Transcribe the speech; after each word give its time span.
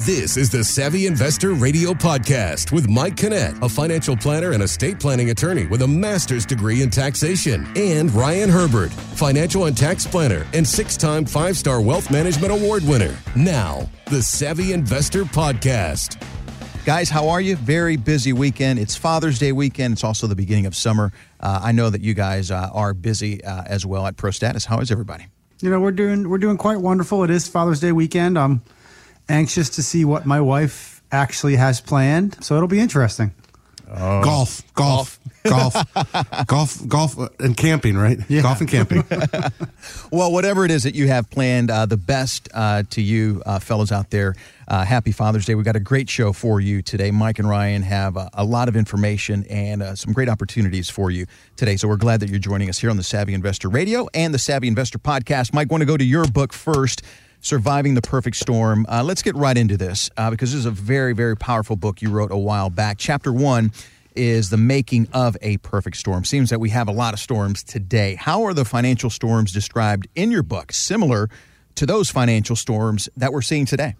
This 0.00 0.36
is 0.36 0.50
the 0.50 0.64
Savvy 0.64 1.06
Investor 1.06 1.52
Radio 1.52 1.92
Podcast 1.92 2.72
with 2.72 2.88
Mike 2.90 3.16
Canet, 3.16 3.54
a 3.62 3.68
financial 3.68 4.16
planner 4.16 4.50
and 4.50 4.60
estate 4.60 4.98
planning 4.98 5.30
attorney 5.30 5.66
with 5.66 5.82
a 5.82 5.86
master's 5.86 6.44
degree 6.44 6.82
in 6.82 6.90
taxation, 6.90 7.64
and 7.76 8.12
Ryan 8.12 8.50
Herbert, 8.50 8.90
financial 8.90 9.66
and 9.66 9.76
tax 9.76 10.04
planner 10.04 10.48
and 10.52 10.66
six 10.66 10.96
time 10.96 11.24
five 11.24 11.56
star 11.56 11.80
wealth 11.80 12.10
management 12.10 12.52
award 12.52 12.82
winner. 12.82 13.16
Now, 13.36 13.88
the 14.06 14.20
Savvy 14.20 14.72
Investor 14.72 15.22
Podcast. 15.22 16.20
Guys, 16.84 17.08
how 17.08 17.28
are 17.28 17.40
you? 17.40 17.54
Very 17.54 17.96
busy 17.96 18.32
weekend. 18.32 18.80
It's 18.80 18.96
Father's 18.96 19.38
Day 19.38 19.52
weekend. 19.52 19.92
It's 19.92 20.04
also 20.04 20.26
the 20.26 20.34
beginning 20.34 20.66
of 20.66 20.74
summer. 20.74 21.12
Uh, 21.38 21.60
I 21.62 21.70
know 21.70 21.88
that 21.88 22.00
you 22.00 22.14
guys 22.14 22.50
uh, 22.50 22.68
are 22.72 22.94
busy 22.94 23.44
uh, 23.44 23.62
as 23.66 23.86
well 23.86 24.08
at 24.08 24.16
Pro 24.16 24.32
Status. 24.32 24.64
How 24.64 24.80
is 24.80 24.90
everybody? 24.90 25.28
You 25.60 25.70
know, 25.70 25.78
we're 25.78 25.92
doing 25.92 26.28
we're 26.28 26.38
doing 26.38 26.56
quite 26.56 26.80
wonderful. 26.80 27.22
It 27.22 27.30
is 27.30 27.46
Father's 27.46 27.78
Day 27.78 27.92
weekend. 27.92 28.36
I'm 28.36 28.60
anxious 29.28 29.70
to 29.70 29.82
see 29.82 30.04
what 30.04 30.26
my 30.26 30.40
wife 30.40 31.02
actually 31.12 31.56
has 31.56 31.80
planned, 31.80 32.42
so 32.44 32.56
it'll 32.56 32.68
be 32.68 32.80
interesting. 32.80 33.32
Golf, 33.86 34.62
golf, 34.74 35.20
golf, 35.44 35.74
golf, 36.46 36.88
golf, 36.88 37.18
uh, 37.18 37.28
and 37.38 37.56
camping, 37.56 37.96
right? 37.96 38.18
Yeah. 38.28 38.42
Golf 38.42 38.60
and 38.60 38.68
camping. 38.68 39.04
Well, 40.10 40.32
whatever 40.32 40.64
it 40.64 40.70
is 40.70 40.84
that 40.84 40.94
you 40.94 41.08
have 41.08 41.28
planned, 41.28 41.70
uh, 41.70 41.86
the 41.86 41.96
best 41.96 42.48
uh, 42.54 42.84
to 42.90 43.02
you, 43.02 43.42
uh, 43.44 43.58
fellows 43.58 43.90
out 43.92 44.10
there. 44.10 44.34
Uh, 44.68 44.84
happy 44.84 45.12
Father's 45.12 45.44
Day. 45.44 45.54
We've 45.54 45.64
got 45.64 45.76
a 45.76 45.80
great 45.80 46.08
show 46.08 46.32
for 46.32 46.60
you 46.60 46.82
today. 46.82 47.10
Mike 47.10 47.38
and 47.38 47.48
Ryan 47.48 47.82
have 47.82 48.16
a, 48.16 48.30
a 48.32 48.44
lot 48.44 48.68
of 48.68 48.76
information 48.76 49.44
and 49.50 49.82
uh, 49.82 49.96
some 49.96 50.12
great 50.12 50.28
opportunities 50.28 50.88
for 50.88 51.10
you 51.10 51.26
today. 51.56 51.76
So 51.76 51.88
we're 51.88 51.96
glad 51.96 52.20
that 52.20 52.30
you're 52.30 52.38
joining 52.38 52.68
us 52.68 52.78
here 52.78 52.90
on 52.90 52.96
the 52.96 53.02
Savvy 53.02 53.34
Investor 53.34 53.68
Radio 53.68 54.08
and 54.14 54.32
the 54.32 54.38
Savvy 54.38 54.68
Investor 54.68 54.98
Podcast. 54.98 55.52
Mike, 55.52 55.70
want 55.70 55.82
to 55.82 55.86
go 55.86 55.96
to 55.96 56.04
your 56.04 56.26
book 56.26 56.52
first. 56.52 57.02
Surviving 57.44 57.92
the 57.92 58.00
Perfect 58.00 58.36
Storm. 58.36 58.86
Uh, 58.88 59.02
let's 59.04 59.20
get 59.20 59.36
right 59.36 59.58
into 59.58 59.76
this 59.76 60.08
uh, 60.16 60.30
because 60.30 60.52
this 60.52 60.60
is 60.60 60.64
a 60.64 60.70
very, 60.70 61.12
very 61.12 61.36
powerful 61.36 61.76
book 61.76 62.00
you 62.00 62.08
wrote 62.08 62.32
a 62.32 62.38
while 62.38 62.70
back. 62.70 62.96
Chapter 62.96 63.30
one 63.30 63.70
is 64.16 64.48
the 64.48 64.56
making 64.56 65.06
of 65.12 65.36
a 65.42 65.58
perfect 65.58 65.98
storm. 65.98 66.24
Seems 66.24 66.48
that 66.48 66.58
we 66.58 66.70
have 66.70 66.88
a 66.88 66.92
lot 66.92 67.12
of 67.12 67.20
storms 67.20 67.62
today. 67.62 68.14
How 68.14 68.44
are 68.44 68.54
the 68.54 68.64
financial 68.64 69.10
storms 69.10 69.52
described 69.52 70.08
in 70.14 70.30
your 70.30 70.42
book 70.42 70.72
similar 70.72 71.28
to 71.74 71.84
those 71.84 72.08
financial 72.08 72.56
storms 72.56 73.10
that 73.14 73.30
we're 73.30 73.42
seeing 73.42 73.66
today? 73.66 73.94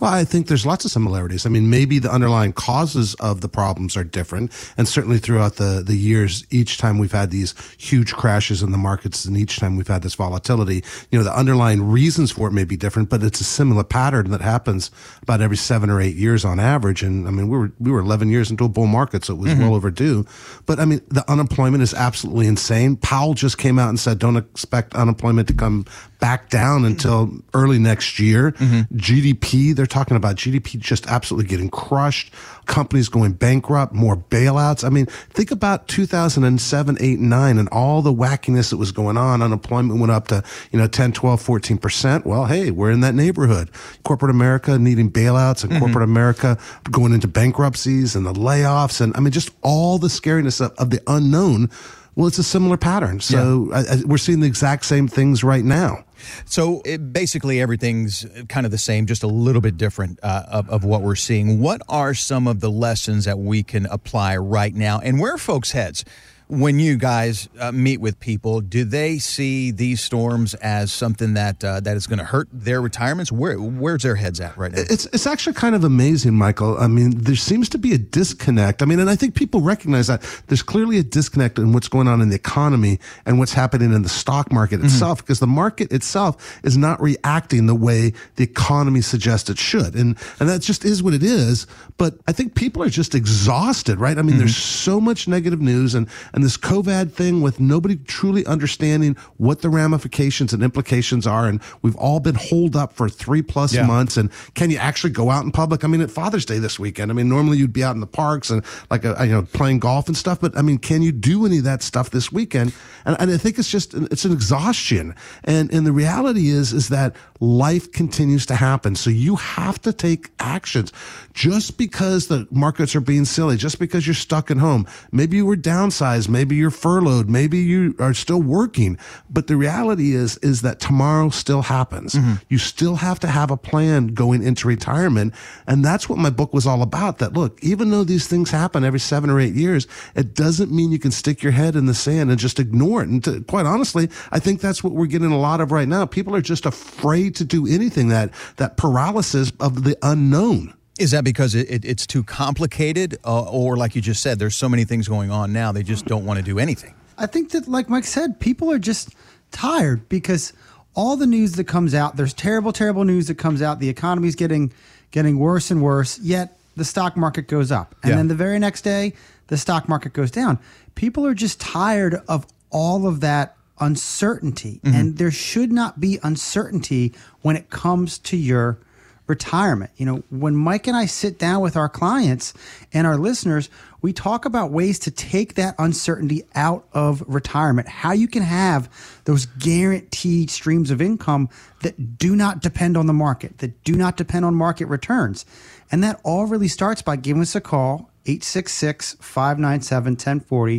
Well, 0.00 0.12
I 0.12 0.24
think 0.24 0.46
there's 0.46 0.64
lots 0.64 0.84
of 0.84 0.90
similarities. 0.90 1.44
I 1.44 1.48
mean, 1.48 1.70
maybe 1.70 1.98
the 1.98 2.12
underlying 2.12 2.52
causes 2.52 3.14
of 3.14 3.40
the 3.40 3.48
problems 3.48 3.96
are 3.96 4.04
different. 4.04 4.52
And 4.76 4.86
certainly 4.86 5.18
throughout 5.18 5.56
the, 5.56 5.82
the 5.84 5.96
years, 5.96 6.46
each 6.50 6.78
time 6.78 6.98
we've 6.98 7.12
had 7.12 7.30
these 7.30 7.54
huge 7.78 8.14
crashes 8.14 8.62
in 8.62 8.70
the 8.70 8.78
markets 8.78 9.24
and 9.24 9.36
each 9.36 9.58
time 9.58 9.76
we've 9.76 9.88
had 9.88 10.02
this 10.02 10.14
volatility, 10.14 10.84
you 11.10 11.18
know, 11.18 11.24
the 11.24 11.36
underlying 11.36 11.82
reasons 11.82 12.30
for 12.30 12.48
it 12.48 12.52
may 12.52 12.64
be 12.64 12.76
different, 12.76 13.08
but 13.08 13.22
it's 13.22 13.40
a 13.40 13.44
similar 13.44 13.82
pattern 13.82 14.30
that 14.30 14.40
happens 14.40 14.90
about 15.22 15.40
every 15.40 15.56
seven 15.56 15.90
or 15.90 16.00
eight 16.00 16.16
years 16.16 16.44
on 16.44 16.60
average. 16.60 17.02
And 17.02 17.26
I 17.26 17.30
mean, 17.30 17.48
we 17.48 17.58
were, 17.58 17.72
we 17.80 17.90
were 17.90 18.00
11 18.00 18.28
years 18.28 18.50
into 18.50 18.64
a 18.64 18.68
bull 18.68 18.86
market, 18.86 19.24
so 19.24 19.34
it 19.34 19.38
was 19.38 19.52
mm-hmm. 19.52 19.62
well 19.62 19.74
overdue. 19.74 20.24
But 20.66 20.78
I 20.78 20.84
mean, 20.84 21.00
the 21.08 21.28
unemployment 21.30 21.82
is 21.82 21.92
absolutely 21.92 22.46
insane. 22.46 22.96
Powell 22.96 23.34
just 23.34 23.58
came 23.58 23.78
out 23.78 23.88
and 23.88 23.98
said, 23.98 24.18
don't 24.20 24.36
expect 24.36 24.94
unemployment 24.94 25.48
to 25.48 25.54
come 25.54 25.86
back 26.18 26.50
down 26.50 26.84
until 26.84 27.30
early 27.54 27.78
next 27.78 28.18
year. 28.18 28.52
Mm-hmm. 28.52 28.96
GDP, 28.96 29.74
they're 29.74 29.86
talking 29.86 30.16
about 30.16 30.36
GDP 30.36 30.78
just 30.78 31.06
absolutely 31.06 31.48
getting 31.48 31.70
crushed. 31.70 32.32
Companies 32.66 33.08
going 33.08 33.32
bankrupt, 33.32 33.94
more 33.94 34.16
bailouts. 34.16 34.84
I 34.84 34.88
mean, 34.88 35.06
think 35.06 35.50
about 35.50 35.88
2007, 35.88 36.98
8, 37.00 37.18
and 37.18 37.30
9 37.30 37.58
and 37.58 37.68
all 37.70 38.02
the 38.02 38.12
wackiness 38.12 38.70
that 38.70 38.76
was 38.76 38.92
going 38.92 39.16
on. 39.16 39.42
Unemployment 39.42 40.00
went 40.00 40.12
up 40.12 40.28
to, 40.28 40.42
you 40.72 40.78
know, 40.78 40.86
10, 40.86 41.12
12, 41.12 41.42
14%. 41.42 42.24
Well, 42.26 42.46
hey, 42.46 42.70
we're 42.70 42.90
in 42.90 43.00
that 43.00 43.14
neighborhood. 43.14 43.70
Corporate 44.04 44.30
America 44.30 44.78
needing 44.78 45.10
bailouts 45.10 45.62
and 45.62 45.72
mm-hmm. 45.72 45.80
corporate 45.80 46.04
America 46.04 46.58
going 46.90 47.12
into 47.12 47.28
bankruptcies 47.28 48.16
and 48.16 48.26
the 48.26 48.32
layoffs. 48.32 49.00
And 49.00 49.16
I 49.16 49.20
mean, 49.20 49.32
just 49.32 49.50
all 49.62 49.98
the 49.98 50.08
scariness 50.08 50.60
of, 50.60 50.72
of 50.78 50.90
the 50.90 51.00
unknown. 51.06 51.70
Well, 52.16 52.26
it's 52.26 52.38
a 52.38 52.42
similar 52.42 52.76
pattern. 52.76 53.20
So 53.20 53.70
I, 53.72 53.78
I, 53.78 53.96
we're 54.04 54.18
seeing 54.18 54.40
the 54.40 54.48
exact 54.48 54.84
same 54.84 55.06
things 55.06 55.44
right 55.44 55.64
now. 55.64 56.04
So 56.44 56.82
it, 56.84 57.12
basically, 57.12 57.60
everything's 57.60 58.26
kind 58.48 58.66
of 58.66 58.72
the 58.72 58.78
same, 58.78 59.06
just 59.06 59.22
a 59.22 59.28
little 59.28 59.60
bit 59.60 59.76
different 59.76 60.18
uh, 60.22 60.44
of, 60.48 60.68
of 60.70 60.84
what 60.84 61.02
we're 61.02 61.16
seeing. 61.16 61.60
What 61.60 61.82
are 61.88 62.14
some 62.14 62.46
of 62.46 62.60
the 62.60 62.70
lessons 62.70 63.24
that 63.24 63.38
we 63.38 63.62
can 63.62 63.86
apply 63.86 64.36
right 64.36 64.74
now? 64.74 65.00
And 65.00 65.20
where 65.20 65.38
folks' 65.38 65.72
heads? 65.72 66.04
When 66.50 66.78
you 66.78 66.96
guys 66.96 67.46
uh, 67.60 67.72
meet 67.72 68.00
with 68.00 68.18
people, 68.20 68.62
do 68.62 68.84
they 68.84 69.18
see 69.18 69.70
these 69.70 70.00
storms 70.00 70.54
as 70.54 70.90
something 70.90 71.34
that 71.34 71.62
uh, 71.62 71.80
that 71.80 71.94
is 71.94 72.06
going 72.06 72.20
to 72.20 72.24
hurt 72.24 72.48
their 72.50 72.80
retirements? 72.80 73.30
Where 73.30 73.56
where's 73.58 74.02
their 74.02 74.16
heads 74.16 74.40
at 74.40 74.56
right 74.56 74.72
now? 74.72 74.80
It's 74.80 75.04
it's 75.06 75.26
actually 75.26 75.52
kind 75.52 75.74
of 75.74 75.84
amazing, 75.84 76.34
Michael. 76.34 76.78
I 76.78 76.86
mean, 76.86 77.18
there 77.18 77.36
seems 77.36 77.68
to 77.68 77.78
be 77.78 77.92
a 77.92 77.98
disconnect. 77.98 78.80
I 78.80 78.86
mean, 78.86 78.98
and 78.98 79.10
I 79.10 79.16
think 79.16 79.34
people 79.34 79.60
recognize 79.60 80.06
that 80.06 80.22
there's 80.46 80.62
clearly 80.62 80.98
a 80.98 81.02
disconnect 81.02 81.58
in 81.58 81.74
what's 81.74 81.88
going 81.88 82.08
on 82.08 82.22
in 82.22 82.30
the 82.30 82.36
economy 82.36 82.98
and 83.26 83.38
what's 83.38 83.52
happening 83.52 83.92
in 83.92 84.00
the 84.00 84.08
stock 84.08 84.50
market 84.50 84.82
itself, 84.82 85.18
because 85.18 85.40
the 85.40 85.46
market 85.46 85.92
itself 85.92 86.58
is 86.64 86.78
not 86.78 86.98
reacting 87.02 87.66
the 87.66 87.74
way 87.74 88.14
the 88.36 88.44
economy 88.44 89.02
suggests 89.02 89.50
it 89.50 89.58
should, 89.58 89.94
and 89.94 90.16
and 90.40 90.48
that 90.48 90.62
just 90.62 90.86
is 90.86 91.02
what 91.02 91.12
it 91.12 91.22
is. 91.22 91.66
But 91.98 92.14
I 92.26 92.32
think 92.32 92.54
people 92.54 92.82
are 92.82 92.88
just 92.88 93.14
exhausted, 93.14 93.98
right? 93.98 94.16
I 94.16 94.22
mean, 94.22 94.38
there's 94.38 94.56
so 94.56 94.98
much 94.98 95.28
negative 95.28 95.60
news 95.60 95.94
and 95.94 96.08
and 96.32 96.37
this 96.42 96.56
COVID 96.56 97.12
thing 97.12 97.40
with 97.40 97.60
nobody 97.60 97.96
truly 97.96 98.44
understanding 98.46 99.16
what 99.36 99.62
the 99.62 99.68
ramifications 99.70 100.52
and 100.52 100.62
implications 100.62 101.26
are, 101.26 101.46
and 101.46 101.60
we've 101.82 101.96
all 101.96 102.20
been 102.20 102.34
holed 102.34 102.76
up 102.76 102.92
for 102.92 103.08
three 103.08 103.42
plus 103.42 103.72
Yeah. 103.74 103.86
months. 103.86 104.16
And 104.16 104.30
can 104.54 104.70
you 104.70 104.76
actually 104.78 105.10
go 105.10 105.30
out 105.30 105.44
in 105.44 105.50
public? 105.50 105.84
I 105.84 105.88
mean, 105.88 106.00
at 106.00 106.10
Father's 106.10 106.44
Day 106.44 106.58
this 106.58 106.78
weekend, 106.78 107.10
I 107.10 107.14
mean, 107.14 107.28
normally 107.28 107.58
you'd 107.58 107.72
be 107.72 107.84
out 107.84 107.94
in 107.94 108.00
the 108.00 108.06
parks 108.06 108.50
and 108.50 108.62
like, 108.90 109.04
a, 109.04 109.16
you 109.20 109.32
know, 109.32 109.42
playing 109.42 109.78
golf 109.78 110.08
and 110.08 110.16
stuff. 110.16 110.40
But 110.40 110.56
I 110.56 110.62
mean, 110.62 110.78
can 110.78 111.02
you 111.02 111.12
do 111.12 111.46
any 111.46 111.58
of 111.58 111.64
that 111.64 111.82
stuff 111.82 112.10
this 112.10 112.30
weekend? 112.32 112.72
And, 113.04 113.16
and 113.20 113.30
I 113.30 113.36
think 113.36 113.58
it's 113.58 113.70
just, 113.70 113.94
it's 113.94 114.24
an 114.24 114.32
exhaustion. 114.32 115.14
And, 115.44 115.72
and 115.72 115.86
the 115.86 115.92
reality 115.92 116.48
is, 116.48 116.72
is 116.72 116.88
that 116.88 117.14
life 117.40 117.90
continues 117.92 118.46
to 118.46 118.54
happen. 118.54 118.96
So 118.96 119.10
you 119.10 119.36
have 119.36 119.80
to 119.82 119.92
take 119.92 120.30
actions 120.40 120.92
just 121.32 121.78
because 121.78 122.26
the 122.28 122.46
markets 122.50 122.96
are 122.96 123.00
being 123.00 123.24
silly, 123.24 123.56
just 123.56 123.78
because 123.78 124.06
you're 124.06 124.14
stuck 124.14 124.50
at 124.50 124.56
home. 124.56 124.86
Maybe 125.12 125.36
you 125.36 125.46
were 125.46 125.56
downsized. 125.56 126.27
Maybe 126.28 126.56
you're 126.56 126.70
furloughed. 126.70 127.28
Maybe 127.28 127.58
you 127.58 127.94
are 127.98 128.14
still 128.14 128.42
working. 128.42 128.98
But 129.30 129.46
the 129.46 129.56
reality 129.56 130.14
is, 130.14 130.36
is 130.38 130.62
that 130.62 130.80
tomorrow 130.80 131.30
still 131.30 131.62
happens. 131.62 132.14
Mm-hmm. 132.14 132.34
You 132.48 132.58
still 132.58 132.96
have 132.96 133.20
to 133.20 133.28
have 133.28 133.50
a 133.50 133.56
plan 133.56 134.08
going 134.08 134.42
into 134.42 134.68
retirement. 134.68 135.34
And 135.66 135.84
that's 135.84 136.08
what 136.08 136.18
my 136.18 136.30
book 136.30 136.52
was 136.52 136.66
all 136.66 136.82
about. 136.82 137.18
That 137.18 137.32
look, 137.32 137.62
even 137.62 137.90
though 137.90 138.04
these 138.04 138.26
things 138.26 138.50
happen 138.50 138.84
every 138.84 139.00
seven 139.00 139.30
or 139.30 139.40
eight 139.40 139.54
years, 139.54 139.86
it 140.14 140.34
doesn't 140.34 140.70
mean 140.70 140.92
you 140.92 140.98
can 140.98 141.10
stick 141.10 141.42
your 141.42 141.52
head 141.52 141.76
in 141.76 141.86
the 141.86 141.94
sand 141.94 142.30
and 142.30 142.38
just 142.38 142.58
ignore 142.58 143.02
it. 143.02 143.08
And 143.08 143.24
to, 143.24 143.42
quite 143.42 143.66
honestly, 143.66 144.08
I 144.30 144.38
think 144.38 144.60
that's 144.60 144.82
what 144.84 144.92
we're 144.92 145.06
getting 145.06 145.32
a 145.32 145.38
lot 145.38 145.60
of 145.60 145.72
right 145.72 145.88
now. 145.88 146.06
People 146.06 146.34
are 146.34 146.42
just 146.42 146.66
afraid 146.66 147.34
to 147.36 147.44
do 147.44 147.66
anything 147.66 148.08
that, 148.08 148.30
that 148.56 148.76
paralysis 148.76 149.52
of 149.60 149.84
the 149.84 149.96
unknown. 150.02 150.74
Is 150.98 151.12
that 151.12 151.24
because 151.24 151.54
it, 151.54 151.70
it, 151.70 151.84
it's 151.84 152.06
too 152.06 152.24
complicated, 152.24 153.16
uh, 153.24 153.44
or 153.50 153.76
like 153.76 153.94
you 153.94 154.02
just 154.02 154.20
said, 154.20 154.38
there's 154.38 154.56
so 154.56 154.68
many 154.68 154.84
things 154.84 155.06
going 155.08 155.30
on 155.30 155.52
now, 155.52 155.70
they 155.72 155.82
just 155.84 156.06
don't 156.06 156.24
want 156.24 156.38
to 156.38 156.44
do 156.44 156.58
anything? 156.58 156.94
I 157.16 157.26
think 157.26 157.50
that, 157.52 157.68
like 157.68 157.88
Mike 157.88 158.04
said, 158.04 158.40
people 158.40 158.70
are 158.72 158.78
just 158.78 159.14
tired 159.50 160.08
because 160.08 160.52
all 160.94 161.16
the 161.16 161.26
news 161.26 161.52
that 161.52 161.64
comes 161.64 161.94
out, 161.94 162.16
there's 162.16 162.34
terrible, 162.34 162.72
terrible 162.72 163.04
news 163.04 163.28
that 163.28 163.36
comes 163.36 163.62
out. 163.62 163.78
The 163.78 163.88
economy's 163.88 164.34
getting 164.34 164.72
getting 165.10 165.38
worse 165.38 165.70
and 165.70 165.82
worse. 165.82 166.18
Yet 166.18 166.58
the 166.76 166.84
stock 166.84 167.16
market 167.16 167.48
goes 167.48 167.70
up, 167.72 167.94
and 168.02 168.10
Yeah. 168.10 168.16
then 168.16 168.28
the 168.28 168.34
very 168.34 168.58
next 168.58 168.82
day, 168.82 169.14
the 169.46 169.56
stock 169.56 169.88
market 169.88 170.12
goes 170.12 170.30
down. 170.30 170.58
People 170.96 171.24
are 171.26 171.34
just 171.34 171.60
tired 171.60 172.20
of 172.28 172.46
all 172.70 173.06
of 173.06 173.20
that 173.20 173.56
uncertainty, 173.80 174.80
and 174.84 175.16
there 175.18 175.30
should 175.30 175.70
not 175.72 176.00
be 176.00 176.18
uncertainty 176.22 177.12
when 177.42 177.56
it 177.56 177.70
comes 177.70 178.18
to 178.18 178.36
your 178.36 178.78
retirement. 179.28 179.90
You 179.96 180.06
know, 180.06 180.22
when 180.30 180.56
Mike 180.56 180.86
and 180.88 180.96
I 180.96 181.06
sit 181.06 181.38
down 181.38 181.60
with 181.60 181.76
our 181.76 181.88
clients 181.88 182.54
and 182.92 183.06
our 183.06 183.16
listeners, 183.16 183.70
we 184.00 184.12
talk 184.12 184.44
about 184.44 184.70
ways 184.70 184.98
to 185.00 185.10
take 185.10 185.54
that 185.54 185.74
uncertainty 185.78 186.44
out 186.54 186.88
of 186.92 187.22
retirement, 187.26 187.88
how 187.88 188.12
you 188.12 188.26
can 188.26 188.42
have 188.42 188.90
those 189.24 189.46
guaranteed 189.46 190.50
streams 190.50 190.90
of 190.90 191.02
income 191.02 191.48
that 191.82 192.18
do 192.18 192.34
not 192.34 192.60
depend 192.60 192.96
on 192.96 193.06
the 193.06 193.12
market, 193.12 193.58
that 193.58 193.84
do 193.84 193.94
not 193.94 194.16
depend 194.16 194.44
on 194.44 194.54
market 194.54 194.86
returns. 194.86 195.44
And 195.92 196.02
that 196.02 196.20
all 196.24 196.46
really 196.46 196.68
starts 196.68 197.02
by 197.02 197.16
giving 197.16 197.42
us 197.42 197.54
a 197.54 197.60
call, 197.60 198.10
866 198.26 199.16
597 199.20 200.12
1040, 200.12 200.76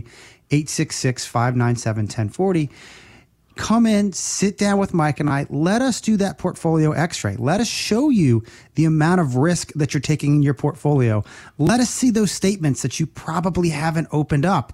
866 0.52 1.26
597 1.26 2.04
1040 2.04 2.70
come 3.60 3.86
in, 3.86 4.14
sit 4.14 4.58
down 4.58 4.80
with 4.80 4.94
Mike 4.94 5.20
and 5.20 5.30
I, 5.30 5.46
let 5.50 5.82
us 5.82 6.00
do 6.00 6.16
that 6.16 6.38
portfolio 6.38 6.94
x 6.94 7.26
ray. 7.26 7.36
Let 7.36 7.60
us 7.60 7.68
show 7.68 8.10
you 8.10 8.42
the 8.76 8.86
amount 8.86 9.20
of 9.20 9.36
risk 9.36 9.74
that 9.74 9.94
you're 9.94 10.00
taking 10.00 10.36
in 10.36 10.42
your 10.42 10.54
portfolio. 10.54 11.26
Let 11.58 11.82
us 11.82 11.90
see 11.90 12.10
those 12.10 12.32
statements 12.32 12.82
that 12.84 13.02
you 13.02 13.06
probably 13.06 13.68
haven't 13.68 14.08
opened 14.14 14.46
up. 14.46 14.72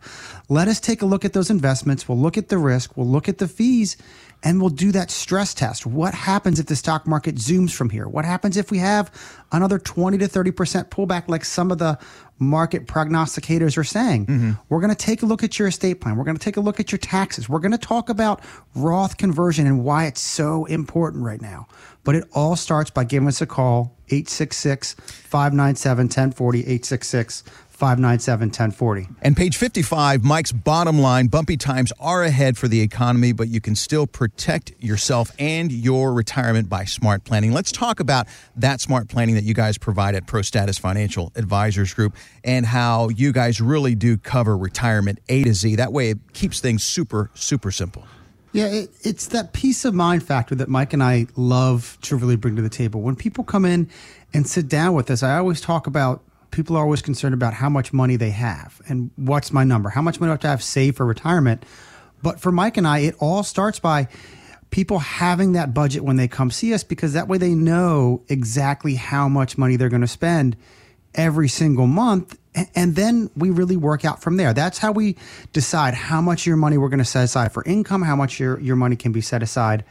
Let 0.49 0.67
us 0.67 0.79
take 0.79 1.01
a 1.01 1.07
look 1.07 1.25
at 1.25 1.33
those 1.33 1.49
investments. 1.49 2.07
We'll 2.07 2.19
look 2.19 2.37
at 2.37 2.49
the 2.49 2.59
risk, 2.59 2.95
we'll 2.95 3.07
look 3.07 3.27
at 3.27 3.39
the 3.39 3.47
fees, 3.47 3.97
and 4.43 4.61
we'll 4.61 4.69
do 4.69 4.91
that 4.91 5.09
stress 5.09 5.55
test. 5.55 5.87
What 5.87 6.13
happens 6.13 6.59
if 6.59 6.67
the 6.67 6.75
stock 6.75 7.07
market 7.07 7.35
zooms 7.35 7.73
from 7.73 7.89
here? 7.89 8.07
What 8.07 8.23
happens 8.23 8.55
if 8.55 8.69
we 8.69 8.77
have 8.77 9.11
another 9.51 9.79
20 9.79 10.19
to 10.19 10.27
30% 10.27 10.89
pullback 10.89 11.27
like 11.27 11.43
some 11.43 11.71
of 11.71 11.79
the 11.79 11.97
market 12.37 12.85
prognosticators 12.85 13.77
are 13.77 13.83
saying? 13.83 14.25
Mm-hmm. 14.25 14.51
We're 14.69 14.81
going 14.81 14.93
to 14.93 14.95
take 14.95 15.21
a 15.21 15.25
look 15.25 15.43
at 15.43 15.57
your 15.57 15.67
estate 15.67 16.01
plan. 16.01 16.17
We're 16.17 16.25
going 16.25 16.37
to 16.37 16.43
take 16.43 16.57
a 16.57 16.61
look 16.61 16.79
at 16.79 16.91
your 16.91 16.99
taxes. 16.99 17.47
We're 17.47 17.59
going 17.59 17.71
to 17.71 17.77
talk 17.77 18.09
about 18.09 18.41
Roth 18.75 19.17
conversion 19.17 19.67
and 19.67 19.83
why 19.83 20.05
it's 20.05 20.21
so 20.21 20.65
important 20.65 21.23
right 21.23 21.41
now. 21.41 21.67
But 22.03 22.15
it 22.15 22.25
all 22.33 22.55
starts 22.55 22.89
by 22.91 23.03
giving 23.03 23.27
us 23.27 23.41
a 23.41 23.47
call 23.47 23.95
866 24.09 24.93
597 24.93 26.05
1040 26.05 26.59
866 26.59 27.43
597 27.75 28.47
1040. 28.47 29.07
And 29.21 29.35
page 29.35 29.57
55, 29.57 30.23
Mike's 30.23 30.51
bottom 30.51 30.99
line 30.99 31.27
bumpy 31.27 31.57
times 31.57 31.91
are 31.99 32.23
ahead 32.23 32.57
for 32.57 32.67
the 32.67 32.81
economy, 32.81 33.33
but 33.33 33.47
you 33.47 33.59
can 33.59 33.75
still 33.75 34.07
protect 34.07 34.71
yourself 34.79 35.31
and 35.37 35.71
your 35.71 36.13
retirement 36.13 36.69
by 36.69 36.85
smart 36.85 37.23
planning. 37.23 37.51
Let's 37.51 37.71
talk 37.71 37.99
about 37.99 38.27
that 38.55 38.81
smart 38.81 39.09
planning 39.09 39.35
that 39.35 39.43
you 39.43 39.53
guys 39.53 39.77
provide 39.77 40.15
at 40.15 40.25
Pro 40.25 40.41
Status 40.41 40.77
Financial 40.77 41.31
Advisors 41.35 41.93
Group 41.93 42.15
and 42.43 42.65
how 42.65 43.09
you 43.09 43.31
guys 43.31 43.59
really 43.59 43.95
do 43.95 44.17
cover 44.17 44.57
retirement 44.57 45.19
A 45.29 45.43
to 45.43 45.53
Z. 45.53 45.75
That 45.75 45.91
way, 45.91 46.11
it 46.11 46.19
keeps 46.33 46.59
things 46.59 46.83
super, 46.83 47.29
super 47.33 47.71
simple. 47.71 48.05
Yeah, 48.55 48.67
it, 48.67 48.91
it's 49.01 49.27
that 49.27 49.51
peace 49.51 49.83
of 49.83 49.93
mind 49.93 50.23
factor 50.23 50.55
that 50.55 50.69
Mike 50.69 50.93
and 50.93 51.03
I 51.03 51.27
love 51.35 51.97
to 52.03 52.15
really 52.15 52.37
bring 52.37 52.55
to 52.55 52.61
the 52.61 52.69
table. 52.69 53.01
When 53.01 53.17
people 53.17 53.43
come 53.43 53.65
in 53.65 53.89
and 54.33 54.47
sit 54.47 54.69
down 54.69 54.93
with 54.93 55.11
us, 55.11 55.23
I 55.23 55.37
always 55.37 55.59
talk 55.59 55.87
about 55.87 56.23
people 56.55 56.77
are 56.77 56.83
always 56.83 57.01
concerned 57.01 57.33
about 57.33 57.53
how 57.53 57.67
much 57.67 57.91
money 57.91 58.15
they 58.15 58.29
have 58.29 58.81
and 58.87 59.11
what's 59.17 59.51
my 59.51 59.65
number, 59.65 59.89
how 59.89 60.01
much 60.01 60.21
money 60.21 60.29
do 60.29 60.31
I 60.31 60.35
have 60.35 60.39
to 60.41 60.47
have 60.47 60.63
saved 60.63 60.95
for 60.95 61.05
retirement. 61.05 61.65
But 62.23 62.39
for 62.39 62.49
Mike 62.49 62.77
and 62.77 62.87
I, 62.87 62.99
it 62.99 63.15
all 63.19 63.43
starts 63.43 63.77
by 63.77 64.07
people 64.71 64.99
having 64.99 65.51
that 65.53 65.73
budget 65.73 66.01
when 66.01 66.15
they 66.15 66.29
come 66.29 66.49
see 66.49 66.73
us 66.73 66.81
because 66.83 67.11
that 67.11 67.27
way 67.27 67.37
they 67.37 67.53
know 67.53 68.23
exactly 68.29 68.95
how 68.95 69.27
much 69.27 69.57
money 69.57 69.75
they're 69.75 69.89
going 69.89 70.01
to 70.01 70.07
spend 70.07 70.55
every 71.13 71.49
single 71.49 71.87
month. 71.87 72.39
And 72.73 72.95
then 72.95 73.29
we 73.35 73.49
really 73.49 73.75
work 73.75 74.05
out 74.05 74.21
from 74.21 74.37
there. 74.37 74.53
That's 74.53 74.77
how 74.77 74.93
we 74.93 75.17
decide 75.51 75.93
how 75.93 76.21
much 76.21 76.43
of 76.43 76.47
your 76.47 76.57
money 76.57 76.77
we're 76.77 76.87
going 76.87 76.99
to 76.99 77.05
set 77.05 77.25
aside 77.25 77.51
for 77.51 77.65
income, 77.65 78.01
how 78.01 78.15
much 78.15 78.39
your, 78.39 78.61
your 78.61 78.77
money 78.77 78.95
can 78.95 79.11
be 79.11 79.19
set 79.19 79.43
aside 79.43 79.83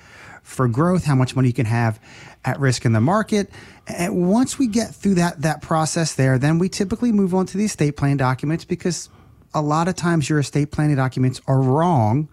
for 0.43 0.67
growth, 0.67 1.05
how 1.05 1.15
much 1.15 1.37
money 1.37 1.49
you 1.49 1.55
can 1.55 1.67
have 1.67 2.01
at 2.45 2.61
risk 2.61 2.85
in 2.85 2.93
the 2.93 3.01
market. 3.01 3.51
And 3.87 4.31
once 4.31 4.59
we 4.59 4.67
get 4.67 4.95
through 4.95 5.15
that 5.15 5.43
that 5.43 5.63
process 5.63 6.15
there, 6.15 6.39
then 6.39 6.59
we 6.59 6.69
typically 6.69 7.13
move 7.13 7.35
on 7.35 7.47
to 7.47 7.59
the 7.59 7.65
estate 7.65 7.97
plan 7.97 8.17
documents 8.17 8.65
because 8.65 9.09
a 9.53 9.63
lot 9.63 9.89
of 9.89 9.95
times 9.95 10.29
your 10.29 10.39
estate 10.39 10.71
planning 10.71 10.97
documents 10.97 11.41
are 11.47 11.61
wrong 11.61 12.29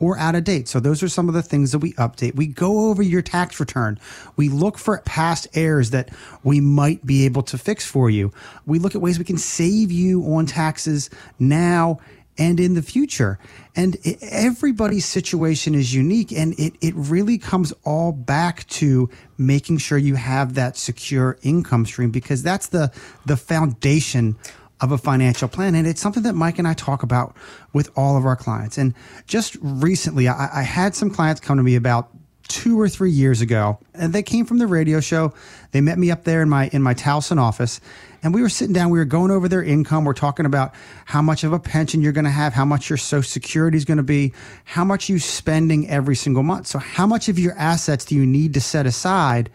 or 0.00 0.18
out 0.18 0.34
of 0.34 0.44
date. 0.44 0.66
So 0.66 0.80
those 0.80 1.02
are 1.02 1.08
some 1.08 1.28
of 1.28 1.34
the 1.34 1.42
things 1.42 1.72
that 1.72 1.78
we 1.78 1.92
update. 1.94 2.34
We 2.34 2.46
go 2.46 2.88
over 2.88 3.02
your 3.02 3.20
tax 3.20 3.60
return. 3.60 4.00
We 4.36 4.48
look 4.48 4.78
for 4.78 4.98
past 5.04 5.46
errors 5.52 5.90
that 5.90 6.08
we 6.42 6.60
might 6.60 7.04
be 7.04 7.26
able 7.26 7.42
to 7.44 7.58
fix 7.58 7.86
for 7.86 8.08
you. 8.08 8.32
We 8.64 8.78
look 8.78 8.94
at 8.94 9.02
ways 9.02 9.18
we 9.18 9.26
can 9.26 9.36
save 9.36 9.92
you 9.92 10.22
on 10.34 10.46
taxes 10.46 11.10
now 11.38 11.98
and 12.40 12.58
in 12.58 12.74
the 12.74 12.82
future. 12.82 13.38
And 13.76 13.98
everybody's 14.22 15.04
situation 15.04 15.74
is 15.74 15.94
unique. 15.94 16.32
And 16.32 16.58
it, 16.58 16.72
it 16.80 16.94
really 16.96 17.38
comes 17.38 17.72
all 17.84 18.10
back 18.10 18.66
to 18.68 19.10
making 19.38 19.78
sure 19.78 19.98
you 19.98 20.16
have 20.16 20.54
that 20.54 20.76
secure 20.76 21.38
income 21.42 21.84
stream 21.84 22.10
because 22.10 22.42
that's 22.42 22.68
the, 22.68 22.90
the 23.26 23.36
foundation 23.36 24.36
of 24.80 24.90
a 24.90 24.98
financial 24.98 25.46
plan. 25.46 25.74
And 25.74 25.86
it's 25.86 26.00
something 26.00 26.22
that 26.22 26.34
Mike 26.34 26.58
and 26.58 26.66
I 26.66 26.72
talk 26.72 27.02
about 27.02 27.36
with 27.74 27.90
all 27.94 28.16
of 28.16 28.24
our 28.24 28.36
clients. 28.36 28.78
And 28.78 28.94
just 29.26 29.56
recently, 29.60 30.26
I, 30.26 30.60
I 30.60 30.62
had 30.62 30.94
some 30.94 31.10
clients 31.10 31.42
come 31.42 31.58
to 31.58 31.62
me 31.62 31.76
about 31.76 32.08
two 32.50 32.78
or 32.78 32.88
three 32.88 33.12
years 33.12 33.40
ago, 33.40 33.78
and 33.94 34.12
they 34.12 34.22
came 34.22 34.44
from 34.44 34.58
the 34.58 34.66
radio 34.66 35.00
show. 35.00 35.32
They 35.70 35.80
met 35.80 35.98
me 35.98 36.10
up 36.10 36.24
there 36.24 36.42
in 36.42 36.48
my 36.48 36.68
in 36.68 36.82
my 36.82 36.92
Towson 36.92 37.38
office, 37.38 37.80
and 38.22 38.34
we 38.34 38.42
were 38.42 38.48
sitting 38.48 38.74
down. 38.74 38.90
We 38.90 38.98
were 38.98 39.04
going 39.04 39.30
over 39.30 39.48
their 39.48 39.62
income. 39.62 40.04
We're 40.04 40.12
talking 40.12 40.44
about 40.44 40.74
how 41.06 41.22
much 41.22 41.44
of 41.44 41.52
a 41.52 41.60
pension 41.60 42.02
you're 42.02 42.12
going 42.12 42.24
to 42.24 42.30
have, 42.30 42.52
how 42.52 42.64
much 42.64 42.90
your 42.90 42.96
Social 42.96 43.22
Security 43.22 43.78
is 43.78 43.84
going 43.84 43.98
to 43.98 44.02
be, 44.02 44.34
how 44.64 44.84
much 44.84 45.08
you 45.08 45.18
spending 45.18 45.88
every 45.88 46.16
single 46.16 46.42
month. 46.42 46.66
So, 46.66 46.78
how 46.80 47.06
much 47.06 47.28
of 47.28 47.38
your 47.38 47.54
assets 47.56 48.04
do 48.04 48.16
you 48.16 48.26
need 48.26 48.52
to 48.54 48.60
set 48.60 48.84
aside 48.84 49.48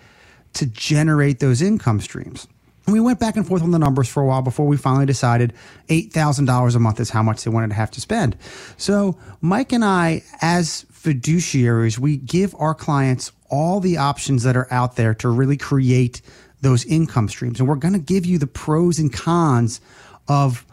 to 0.53 0.65
generate 0.65 1.39
those 1.39 1.62
income 1.62 2.00
streams? 2.00 2.48
And 2.86 2.94
we 2.94 3.00
went 3.00 3.19
back 3.19 3.36
and 3.36 3.45
forth 3.45 3.62
on 3.62 3.71
the 3.71 3.80
numbers 3.80 4.07
for 4.07 4.24
a 4.24 4.25
while 4.25 4.41
before 4.41 4.68
we 4.68 4.77
finally 4.77 5.06
decided 5.07 5.53
$8,000 5.89 6.75
a 6.75 6.80
month 6.80 7.00
is 7.00 7.09
how 7.09 7.24
much 7.24 7.44
they 7.44 7.50
wanted 7.50 7.69
to 7.69 7.74
have 7.74 7.91
to 7.91 8.01
spend. 8.01 8.38
So, 8.77 9.18
Mike 9.41 9.74
and 9.74 9.83
I, 9.83 10.24
as 10.41 10.86
fiduciaries, 11.06 12.00
we 12.00 12.18
give 12.18 12.56
our 12.57 12.74
clients 12.74 13.31
all 13.50 13.80
the 13.80 13.98
options 13.98 14.44
that 14.44 14.57
are 14.57 14.68
out 14.72 14.96
there 14.96 15.13
to 15.13 15.30
really 15.30 15.57
create 15.57 16.22
those 16.62 16.84
income 16.86 17.30
streams. 17.30 17.60
And 17.60 17.69
we're 17.69 17.75
going 17.75 17.94
to 17.94 18.00
give 18.00 18.25
you 18.25 18.40
the 18.40 18.48
pros 18.48 18.98
and 18.98 19.13
cons 19.13 19.80
of 20.28 20.66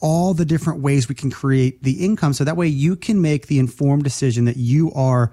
all 0.00 0.34
the 0.34 0.44
different 0.44 0.80
ways 0.80 1.08
we 1.08 1.14
can 1.14 1.30
create 1.30 1.82
the 1.82 2.04
income 2.04 2.32
so 2.32 2.44
that 2.44 2.56
way 2.56 2.66
you 2.66 2.96
can 2.96 3.20
make 3.20 3.46
the 3.46 3.58
informed 3.58 4.04
decision 4.04 4.46
that 4.46 4.56
you 4.56 4.90
are 4.92 5.30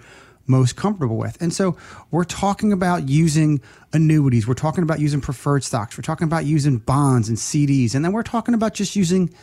most 0.48 0.76
comfortable 0.76 1.18
with. 1.18 1.42
And 1.42 1.54
so 1.54 1.78
we're 2.10 2.26
talking 2.26 2.74
about 2.74 3.08
using 3.08 3.62
annuities, 3.94 4.48
we're 4.48 4.54
talking 4.54 4.84
about 4.84 5.00
using 5.00 5.22
preferred 5.22 5.64
stocks, 5.64 5.98
we're 5.98 6.04
talking 6.04 6.26
about 6.26 6.46
using 6.46 6.78
bonds 6.78 7.30
and 7.30 7.38
CDs, 7.38 7.96
and 7.96 8.04
then 8.04 8.12
we're 8.12 8.24
talking 8.24 8.54
about 8.54 8.74
just 8.74 8.96
using 8.96 9.34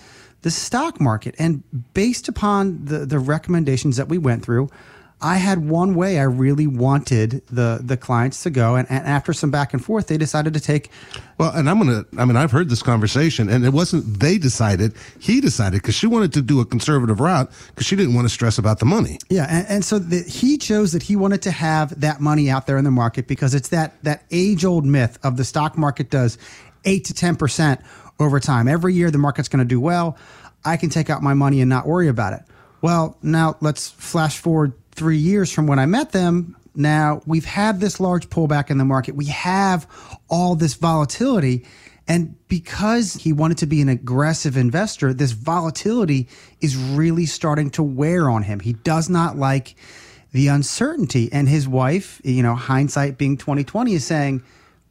the 0.43 0.51
stock 0.51 1.01
market. 1.01 1.35
And 1.39 1.63
based 1.95 2.29
upon 2.29 2.85
the, 2.85 3.07
the 3.07 3.19
recommendations 3.19 3.97
that 3.97 4.09
we 4.09 4.19
went 4.19 4.45
through, 4.45 4.69
I 5.21 5.39
had 5.39 5.69
one 5.69 5.97
way 5.97 6.21
I 6.21 6.25
really 6.25 6.69
wanted 6.69 7.43
the 7.49 7.81
the 7.83 7.97
clients 7.97 8.45
to 8.45 8.51
go, 8.51 8.77
and, 8.77 8.89
and, 8.89 9.05
after 9.05 9.33
some 9.33 9.51
back 9.51 9.73
and 9.73 9.85
forth, 9.85 10.07
they 10.07 10.17
decided 10.17 10.55
to 10.55 10.61
take. 10.61 10.91
Well, 11.39 11.51
and 11.51 11.69
I'm 11.69 11.79
gonna. 11.79 12.05
I 12.17 12.25
mean, 12.25 12.37
I've 12.37 12.53
heard 12.53 12.69
this 12.69 12.83
conversation, 12.83 13.49
and 13.49 13.65
it 13.65 13.73
wasn't 13.73 14.21
they 14.21 14.39
decided. 14.39 14.95
He 15.19 15.41
decided 15.41 15.83
because 15.83 15.97
she 15.97 16.07
wanted 16.07 16.33
to 16.35 16.43
do 16.43 16.61
a 16.61 16.65
conservative 16.65 17.19
route 17.19 17.51
because 17.69 17.87
she 17.87 17.97
didn't 17.97 18.15
want 18.15 18.27
to 18.27 18.33
stress 18.33 18.59
about 18.59 18.79
the 18.79 18.87
money. 18.87 19.19
Yeah, 19.29 19.47
and, 19.51 19.67
and 19.69 19.85
so 19.85 19.99
the, 19.99 20.23
he 20.23 20.57
chose 20.57 20.93
that 20.93 21.03
he 21.03 21.17
wanted 21.17 21.43
to 21.43 21.51
have 21.51 22.01
that 22.01 22.21
money 22.21 22.49
out 22.49 22.69
there 22.69 22.79
in 22.79 22.85
the 22.85 22.93
market 22.93 23.27
because 23.27 23.55
it's 23.55 23.71
that 23.71 24.01
that 24.05 24.25
age 24.31 24.65
old 24.65 24.87
myth 24.87 25.19
of 25.25 25.37
the 25.37 25.45
stock 25.45 25.77
market 25.77 26.11
does 26.11 26.39
eight 26.85 27.07
to 27.07 27.15
ten 27.15 27.35
percent 27.35 27.81
over 28.21 28.39
time. 28.39 28.69
Every 28.69 28.95
year, 28.95 29.11
the 29.11 29.19
market's 29.19 29.49
going 29.49 29.65
to 29.65 29.69
do 29.69 29.81
well. 29.81 30.17
I 30.65 30.77
can 30.77 30.91
take 30.91 31.11
out 31.11 31.23
my 31.23 31.35
money 31.35 31.61
and 31.61 31.69
not 31.69 31.87
worry 31.87 32.09
about 32.09 32.35
it. 32.35 32.43
Well, 32.81 33.17
now 33.23 33.57
let's 33.61 33.91
flash 33.91 34.39
forward 34.39 34.73
three 34.93 35.17
years 35.17 35.53
from 35.53 35.67
when 35.67 35.79
I 35.79 35.87
met 35.87 36.13
them, 36.13 36.57
now 36.79 37.23
we've 37.27 37.45
had 37.45 37.81
this 37.81 37.99
large 37.99 38.31
pullback 38.31 38.71
in 38.71 38.79
the 38.79 38.85
market. 38.85 39.17
We 39.17 39.27
have 39.27 39.87
all 40.29 40.55
this 40.55 40.75
volatility. 40.75 41.67
And 42.07 42.37
because 42.47 43.15
he 43.15 43.33
wanted 43.33 43.59
to 43.59 43.67
be 43.67 43.83
an 43.83 43.89
aggressive 43.89 44.57
investor, 44.57 45.13
this 45.13 45.33
volatility 45.33 46.29
is 46.61 46.77
really 46.77 47.27
starting 47.27 47.71
to 47.71 47.83
wear 47.83 48.31
on 48.31 48.45
him. 48.45 48.61
He 48.61 48.75
does 48.75 49.11
not 49.11 49.37
like 49.37 49.75
the 50.31 50.47
uncertainty. 50.49 51.29
And 51.33 51.49
his 51.49 51.67
wife, 51.67 52.21
you 52.25 52.45
know, 52.45 52.55
hindsight 52.55 53.19
being 53.19 53.37
2020 53.37 53.95
is 53.95 54.07
saying, 54.07 54.43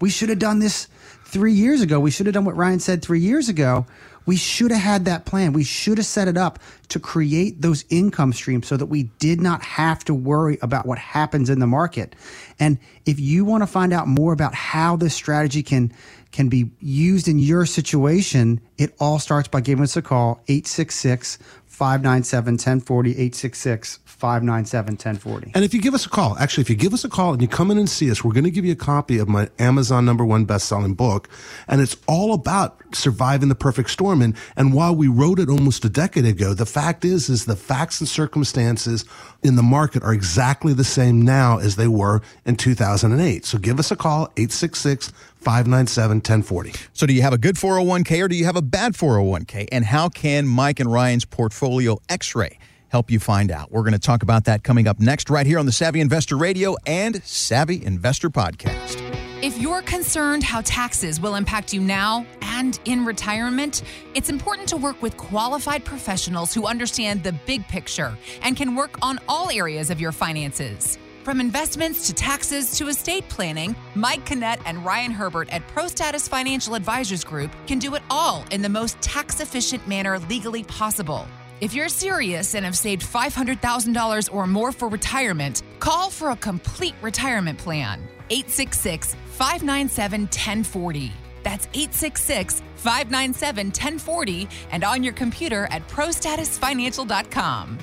we 0.01 0.09
should 0.09 0.29
have 0.29 0.39
done 0.39 0.59
this 0.59 0.87
three 1.23 1.53
years 1.53 1.81
ago. 1.81 2.01
We 2.01 2.11
should 2.11 2.25
have 2.25 2.33
done 2.33 2.45
what 2.45 2.57
Ryan 2.57 2.79
said 2.79 3.01
three 3.01 3.21
years 3.21 3.47
ago. 3.47 3.85
We 4.27 4.35
should 4.35 4.71
have 4.71 4.81
had 4.81 5.05
that 5.05 5.25
plan. 5.25 5.53
We 5.53 5.63
should 5.63 5.97
have 5.97 6.05
set 6.05 6.27
it 6.27 6.37
up 6.37 6.59
to 6.89 6.99
create 6.99 7.61
those 7.61 7.83
income 7.89 8.33
streams 8.33 8.67
so 8.67 8.77
that 8.77 8.85
we 8.85 9.03
did 9.19 9.41
not 9.41 9.63
have 9.63 10.03
to 10.05 10.13
worry 10.13 10.59
about 10.61 10.85
what 10.85 10.99
happens 10.99 11.49
in 11.49 11.59
the 11.59 11.65
market. 11.65 12.15
And 12.59 12.77
if 13.05 13.19
you 13.19 13.45
want 13.45 13.63
to 13.63 13.67
find 13.67 13.93
out 13.93 14.07
more 14.07 14.33
about 14.33 14.53
how 14.53 14.95
this 14.95 15.15
strategy 15.15 15.63
can 15.63 15.91
can 16.31 16.49
be 16.49 16.69
used 16.81 17.27
in 17.27 17.39
your 17.39 17.65
situation, 17.65 18.59
it 18.77 18.93
all 18.99 19.17
starts 19.17 19.47
by 19.47 19.61
giving 19.61 19.83
us 19.83 19.95
a 19.95 20.01
call 20.01 20.41
866 20.47 21.39
597 21.77 22.53
1040 22.53 23.11
866 23.11 23.99
597 24.03 24.93
1040. 24.93 25.51
And 25.53 25.63
if 25.63 25.75
you 25.75 25.79
give 25.79 25.93
us 25.93 26.07
a 26.07 26.09
call, 26.09 26.35
actually, 26.39 26.63
if 26.63 26.71
you 26.71 26.75
give 26.75 26.91
us 26.91 27.03
a 27.03 27.09
call 27.09 27.33
and 27.33 27.41
you 27.41 27.47
come 27.47 27.69
in 27.69 27.77
and 27.77 27.87
see 27.87 28.09
us, 28.09 28.23
we're 28.23 28.33
going 28.33 28.45
to 28.45 28.51
give 28.51 28.65
you 28.65 28.71
a 28.71 28.75
copy 28.75 29.19
of 29.19 29.29
my 29.29 29.47
Amazon 29.59 30.03
number 30.03 30.25
one 30.25 30.45
best 30.45 30.67
selling 30.67 30.95
book. 30.95 31.29
And 31.67 31.79
it's 31.79 31.95
all 32.07 32.33
about 32.33 32.81
surviving 32.95 33.49
the 33.49 33.53
perfect 33.53 33.91
storm. 33.91 34.23
And, 34.23 34.35
and 34.55 34.73
while 34.73 34.95
we 34.95 35.07
wrote 35.07 35.37
it 35.37 35.49
almost 35.49 35.85
a 35.85 35.89
decade 35.89 36.25
ago, 36.25 36.55
the 36.55 36.65
fact 36.65 37.05
is, 37.05 37.29
is 37.29 37.45
the 37.45 37.55
facts 37.55 37.99
and 37.99 38.09
circumstances 38.09 39.05
in 39.43 39.55
the 39.55 39.61
market 39.61 40.01
are 40.01 40.13
exactly 40.13 40.73
the 40.73 40.83
same 40.83 41.21
now 41.21 41.59
as 41.59 41.75
they 41.75 41.87
were 41.87 42.23
in 42.43 42.55
2008. 42.55 43.45
So 43.45 43.59
give 43.59 43.77
us 43.77 43.91
a 43.91 43.95
call, 43.95 44.31
866 44.35 45.13
597 45.47 46.17
1040. 46.17 46.73
So, 46.91 47.05
do 47.07 47.13
you 47.13 47.21
have 47.21 47.31
a 47.31 47.37
good 47.37 47.55
401k 47.55 48.21
or 48.21 48.27
do 48.27 48.35
you 48.35 48.43
have 48.43 48.57
a 48.57 48.61
bad 48.61 48.95
401k? 48.95 49.69
And 49.71 49.85
how 49.85 50.09
can 50.09 50.45
Mike 50.45 50.81
and 50.81 50.91
Ryan's 50.91 51.23
portfolio 51.23 51.99
x 52.09 52.35
ray 52.35 52.59
help 52.89 53.09
you 53.09 53.19
find 53.19 53.49
out. 53.49 53.71
We're 53.71 53.83
going 53.83 53.93
to 53.93 53.99
talk 53.99 54.23
about 54.23 54.45
that 54.45 54.63
coming 54.63 54.87
up 54.87 54.99
next, 54.99 55.29
right 55.29 55.45
here 55.45 55.59
on 55.59 55.65
the 55.65 55.71
Savvy 55.71 56.01
Investor 56.01 56.37
Radio 56.37 56.75
and 56.85 57.23
Savvy 57.23 57.83
Investor 57.83 58.29
Podcast. 58.29 59.01
If 59.41 59.57
you're 59.57 59.83
concerned 59.83 60.43
how 60.43 60.61
taxes 60.61 61.21
will 61.21 61.35
impact 61.35 61.73
you 61.73 61.79
now 61.79 62.25
and 62.41 62.79
in 62.85 63.05
retirement, 63.05 63.83
it's 64.15 64.29
important 64.29 64.67
to 64.69 64.77
work 64.77 65.01
with 65.01 65.15
qualified 65.15 65.85
professionals 65.85 66.53
who 66.53 66.65
understand 66.65 67.23
the 67.23 67.33
big 67.45 67.65
picture 67.67 68.17
and 68.41 68.57
can 68.57 68.75
work 68.75 68.97
on 69.01 69.19
all 69.29 69.49
areas 69.49 69.89
of 69.89 70.01
your 70.01 70.11
finances. 70.11 70.97
From 71.27 71.41
investments 71.41 72.07
to 72.07 72.13
taxes 72.13 72.77
to 72.77 72.87
estate 72.87 73.27
planning, 73.27 73.75
Mike 73.95 74.25
Canet 74.25 74.61
and 74.65 74.85
Ryan 74.85 75.11
Herbert 75.11 75.49
at 75.51 75.67
ProStatus 75.67 76.29
Financial 76.29 76.73
Advisors 76.73 77.25
Group 77.25 77.51
can 77.67 77.79
do 77.79 77.95
it 77.95 78.03
all 78.09 78.45
in 78.49 78.61
the 78.61 78.69
most 78.69 79.01
tax 79.01 79.41
efficient 79.41 79.85
manner 79.89 80.19
legally 80.19 80.63
possible. 80.63 81.27
If 81.59 81.73
you're 81.73 81.89
serious 81.89 82.55
and 82.55 82.63
have 82.63 82.77
saved 82.77 83.05
$500,000 83.05 84.33
or 84.33 84.47
more 84.47 84.71
for 84.71 84.87
retirement, 84.87 85.63
call 85.79 86.09
for 86.09 86.29
a 86.29 86.35
complete 86.37 86.95
retirement 87.01 87.59
plan. 87.59 88.07
866 88.29 89.13
597 89.25 90.21
1040. 90.21 91.11
That's 91.43 91.65
866 91.73 92.61
597 92.75 93.67
1040 93.67 94.47
and 94.71 94.85
on 94.85 95.03
your 95.03 95.11
computer 95.11 95.67
at 95.71 95.85
prostatusfinancial.com. 95.89 97.79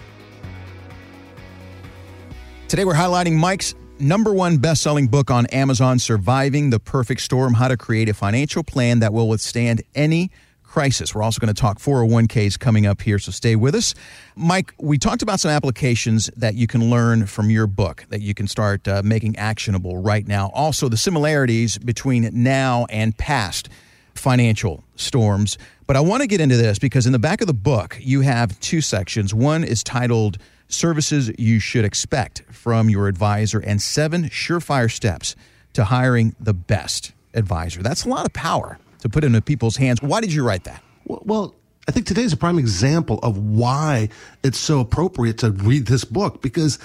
Today 2.75 2.87
we're 2.87 2.95
highlighting 2.95 3.37
Mike's 3.37 3.77
number 4.01 4.35
one 4.35 4.57
best-selling 4.57 5.07
book 5.07 5.31
on 5.31 5.47
Amazon, 5.47 6.01
Surviving 6.01 6.71
the 6.71 6.81
Perfect 6.81 7.21
Storm: 7.21 7.55
How 7.55 7.69
to 7.69 7.77
Create 7.77 8.09
a 8.09 8.15
Financial 8.15 8.65
Plan 8.65 8.99
That 8.99 9.13
Will 9.13 9.29
Withstand 9.29 9.83
Any 9.95 10.33
Crisis. 10.65 11.15
We're 11.15 11.23
also 11.23 11.39
going 11.39 11.55
to 11.55 11.61
talk 11.61 11.79
401ks 11.79 12.59
coming 12.59 12.85
up 12.85 13.01
here, 13.01 13.21
so 13.21 13.31
stay 13.31 13.55
with 13.55 13.77
us. 13.77 13.95
Mike, 14.35 14.75
we 14.81 14.99
talked 14.99 15.23
about 15.23 15.39
some 15.39 15.53
applications 15.53 16.29
that 16.37 16.57
you 16.57 16.67
can 16.67 16.91
learn 16.91 17.27
from 17.27 17.49
your 17.49 17.69
book 17.69 18.07
that 18.09 18.23
you 18.23 18.35
can 18.35 18.49
start 18.49 18.89
uh, 18.89 19.03
making 19.05 19.37
actionable 19.37 19.99
right 19.99 20.27
now. 20.27 20.51
Also, 20.53 20.89
the 20.89 20.97
similarities 20.97 21.79
between 21.79 22.29
now 22.33 22.87
and 22.91 23.17
past 23.17 23.69
financial 24.17 24.83
storms. 24.97 25.59
But 25.87 25.95
I 25.95 26.01
want 26.01 26.23
to 26.23 26.27
get 26.27 26.41
into 26.41 26.57
this 26.57 26.81
because 26.81 27.07
in 27.07 27.13
the 27.13 27.21
back 27.21 27.41
of 27.41 27.47
the 27.47 27.55
book, 27.55 27.97
you 28.01 28.23
have 28.23 28.59
two 28.59 28.81
sections. 28.81 29.33
One 29.33 29.63
is 29.63 29.85
titled 29.85 30.39
Services 30.75 31.31
You 31.39 31.59
Should 31.61 31.85
Expect 31.85 32.43
from 32.51 32.91
Your 32.91 33.09
Advisor 33.09 33.59
and 33.61 33.81
Seven 33.81 34.25
Surefire 34.25 34.91
Steps 34.91 35.37
to 35.73 35.85
Hiring 35.85 36.35
the 36.39 36.53
Best 36.53 37.13
Advisor. 37.33 37.83
That's 37.83 38.05
a 38.05 38.09
lot 38.09 38.27
of 38.27 38.33
power 38.33 38.79
to 39.01 39.09
put 39.09 39.25
into 39.25 39.41
people's 39.41 39.77
hands. 39.77 40.03
Why 40.03 40.21
did 40.21 40.33
you 40.33 40.45
write 40.45 40.65
that? 40.65 40.83
Well, 41.07 41.55
I 41.87 41.93
think 41.93 42.07
today 42.07 42.23
is 42.23 42.33
a 42.33 42.37
prime 42.37 42.59
example 42.59 43.19
of 43.23 43.37
why 43.37 44.09
it's 44.43 44.59
so 44.59 44.81
appropriate 44.81 45.39
to 45.39 45.51
read 45.51 45.87
this 45.87 46.05
book 46.05 46.41
because 46.41 46.79